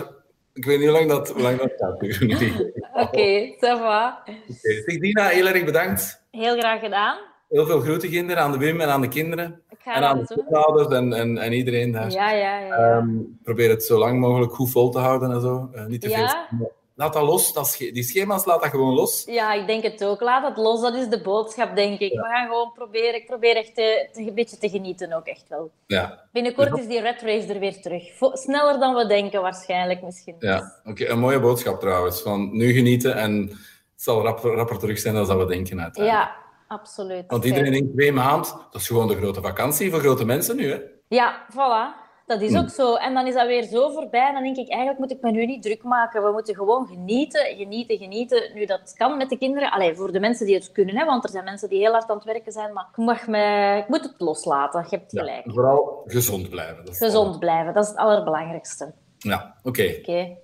ik 0.52 0.64
weet 0.64 0.78
niet 0.78 0.88
hoe 0.88 0.98
lang 0.98 1.08
dat, 1.10 1.28
hoe 1.28 1.42
lang 1.42 1.58
dat 1.58 1.72
gaat. 1.76 2.02
Oké, 2.02 2.72
okay, 2.92 3.56
ça 3.56 3.78
va. 3.78 4.22
Okay. 4.48 4.98
Dina, 4.98 5.26
heel 5.26 5.46
erg 5.46 5.64
bedankt. 5.64 6.24
Heel 6.30 6.58
graag 6.58 6.80
gedaan. 6.80 7.18
Heel 7.54 7.66
veel 7.66 7.80
groeten, 7.80 8.10
kinderen, 8.10 8.42
aan 8.42 8.52
de 8.52 8.58
Wim 8.58 8.80
en 8.80 8.88
aan 8.88 9.00
de 9.00 9.08
kinderen. 9.08 9.62
En 9.84 10.02
aan 10.02 10.24
de 10.24 10.56
ouders 10.56 10.96
en, 10.96 11.12
en, 11.12 11.38
en, 11.38 11.52
iedereen 11.52 11.92
daar. 11.92 12.10
Ja, 12.10 12.30
ja, 12.30 12.58
ja. 12.58 12.96
Um, 12.96 13.38
probeer 13.42 13.70
het 13.70 13.84
zo 13.84 13.98
lang 13.98 14.20
mogelijk 14.20 14.52
goed 14.52 14.70
vol 14.70 14.90
te 14.90 14.98
houden 14.98 15.30
en 15.30 15.40
zo. 15.40 15.70
Uh, 15.74 15.84
niet 15.84 16.00
te 16.00 16.08
ja. 16.08 16.46
veel. 16.48 16.72
Laat 16.94 17.12
dat 17.12 17.22
los. 17.22 17.52
Dat 17.52 17.76
die 17.78 18.02
schema's, 18.02 18.44
laat 18.44 18.62
dat 18.62 18.70
gewoon 18.70 18.94
los. 18.94 19.24
Ja, 19.26 19.52
ik 19.52 19.66
denk 19.66 19.82
het 19.82 20.04
ook. 20.04 20.20
Laat 20.20 20.48
het 20.48 20.56
los. 20.56 20.80
Dat 20.80 20.94
is 20.94 21.08
de 21.08 21.20
boodschap, 21.22 21.76
denk 21.76 22.00
ik. 22.00 22.12
Ja. 22.12 22.22
We 22.22 22.28
gaan 22.28 22.46
gewoon 22.46 22.72
proberen. 22.72 23.14
Ik 23.14 23.26
probeer 23.26 23.56
echt 23.56 23.74
te, 23.74 24.08
te, 24.12 24.20
een 24.20 24.34
beetje 24.34 24.58
te 24.58 24.68
genieten 24.68 25.12
ook, 25.12 25.26
echt 25.26 25.44
wel. 25.48 25.70
Ja. 25.86 26.24
Binnenkort 26.32 26.78
is 26.78 26.86
die 26.86 27.00
red 27.00 27.22
race 27.22 27.52
er 27.52 27.60
weer 27.60 27.80
terug. 27.80 28.02
Sneller 28.32 28.78
dan 28.78 28.94
we 28.94 29.06
denken, 29.06 29.42
waarschijnlijk 29.42 30.02
misschien. 30.02 30.34
Ja, 30.38 30.72
oké. 30.84 31.08
Een 31.08 31.18
mooie 31.18 31.40
boodschap 31.40 31.80
trouwens. 31.80 32.20
Van 32.20 32.56
nu 32.56 32.72
genieten 32.72 33.14
en 33.14 33.48
het 33.48 34.02
zal 34.02 34.22
rapper, 34.22 34.54
rapper 34.54 34.78
terug 34.78 34.98
zijn 34.98 35.14
dan 35.14 35.38
we 35.38 35.46
denken 35.46 35.80
uiteindelijk. 35.80 36.24
Ja, 36.24 36.43
absoluut. 36.66 37.24
Want 37.26 37.44
iedereen 37.44 37.72
denkt 37.72 37.92
twee 37.92 38.12
maanden, 38.12 38.50
dat 38.70 38.80
is 38.80 38.86
gewoon 38.86 39.08
de 39.08 39.16
grote 39.16 39.40
vakantie 39.40 39.90
voor 39.90 40.00
grote 40.00 40.24
mensen 40.24 40.56
nu, 40.56 40.70
hè? 40.70 40.78
Ja, 41.08 41.46
voilà. 41.50 42.02
Dat 42.26 42.40
is 42.40 42.56
ook 42.56 42.68
zo. 42.68 42.94
En 42.94 43.14
dan 43.14 43.26
is 43.26 43.34
dat 43.34 43.46
weer 43.46 43.62
zo 43.62 43.90
voorbij. 43.90 44.26
En 44.26 44.32
dan 44.32 44.42
denk 44.42 44.56
ik, 44.56 44.68
eigenlijk 44.68 44.98
moet 44.98 45.10
ik 45.10 45.20
me 45.20 45.30
nu 45.30 45.46
niet 45.46 45.62
druk 45.62 45.82
maken. 45.82 46.22
We 46.22 46.32
moeten 46.32 46.54
gewoon 46.54 46.86
genieten, 46.86 47.56
genieten, 47.56 47.98
genieten. 47.98 48.50
Nu, 48.54 48.64
dat 48.64 48.92
kan 48.96 49.16
met 49.16 49.28
de 49.28 49.38
kinderen. 49.38 49.70
Allee, 49.70 49.94
voor 49.94 50.12
de 50.12 50.20
mensen 50.20 50.46
die 50.46 50.54
het 50.54 50.72
kunnen, 50.72 50.96
hè, 50.96 51.04
want 51.04 51.24
er 51.24 51.30
zijn 51.30 51.44
mensen 51.44 51.68
die 51.68 51.78
heel 51.78 51.92
hard 51.92 52.10
aan 52.10 52.16
het 52.16 52.24
werken 52.24 52.52
zijn. 52.52 52.72
Maar 52.72 52.88
ik, 52.90 52.96
mag 52.96 53.26
me, 53.26 53.76
ik 53.78 53.88
moet 53.88 54.02
het 54.02 54.14
loslaten. 54.18 54.86
Je 54.90 54.96
hebt 54.96 55.10
gelijk. 55.10 55.44
Ja, 55.44 55.52
vooral 55.52 56.02
gezond 56.06 56.48
blijven. 56.48 56.94
Gezond 56.94 57.38
blijven, 57.38 57.74
dat 57.74 57.82
is 57.82 57.88
het 57.88 57.98
allerbelangrijkste. 57.98 58.94
Ja, 59.18 59.54
oké. 59.62 59.68
Okay. 59.68 59.98
Okay. 59.98 60.38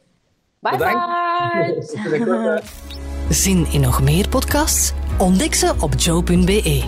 Bye 0.63 0.77
bye. 0.77 2.61
Zin 3.31 3.67
in 3.73 3.81
nog 3.81 4.03
meer 4.03 4.29
podcasts? 4.29 4.93
Ontdek 5.19 5.55
ze 5.55 5.75
op 5.81 5.95
joe.be. 5.97 6.85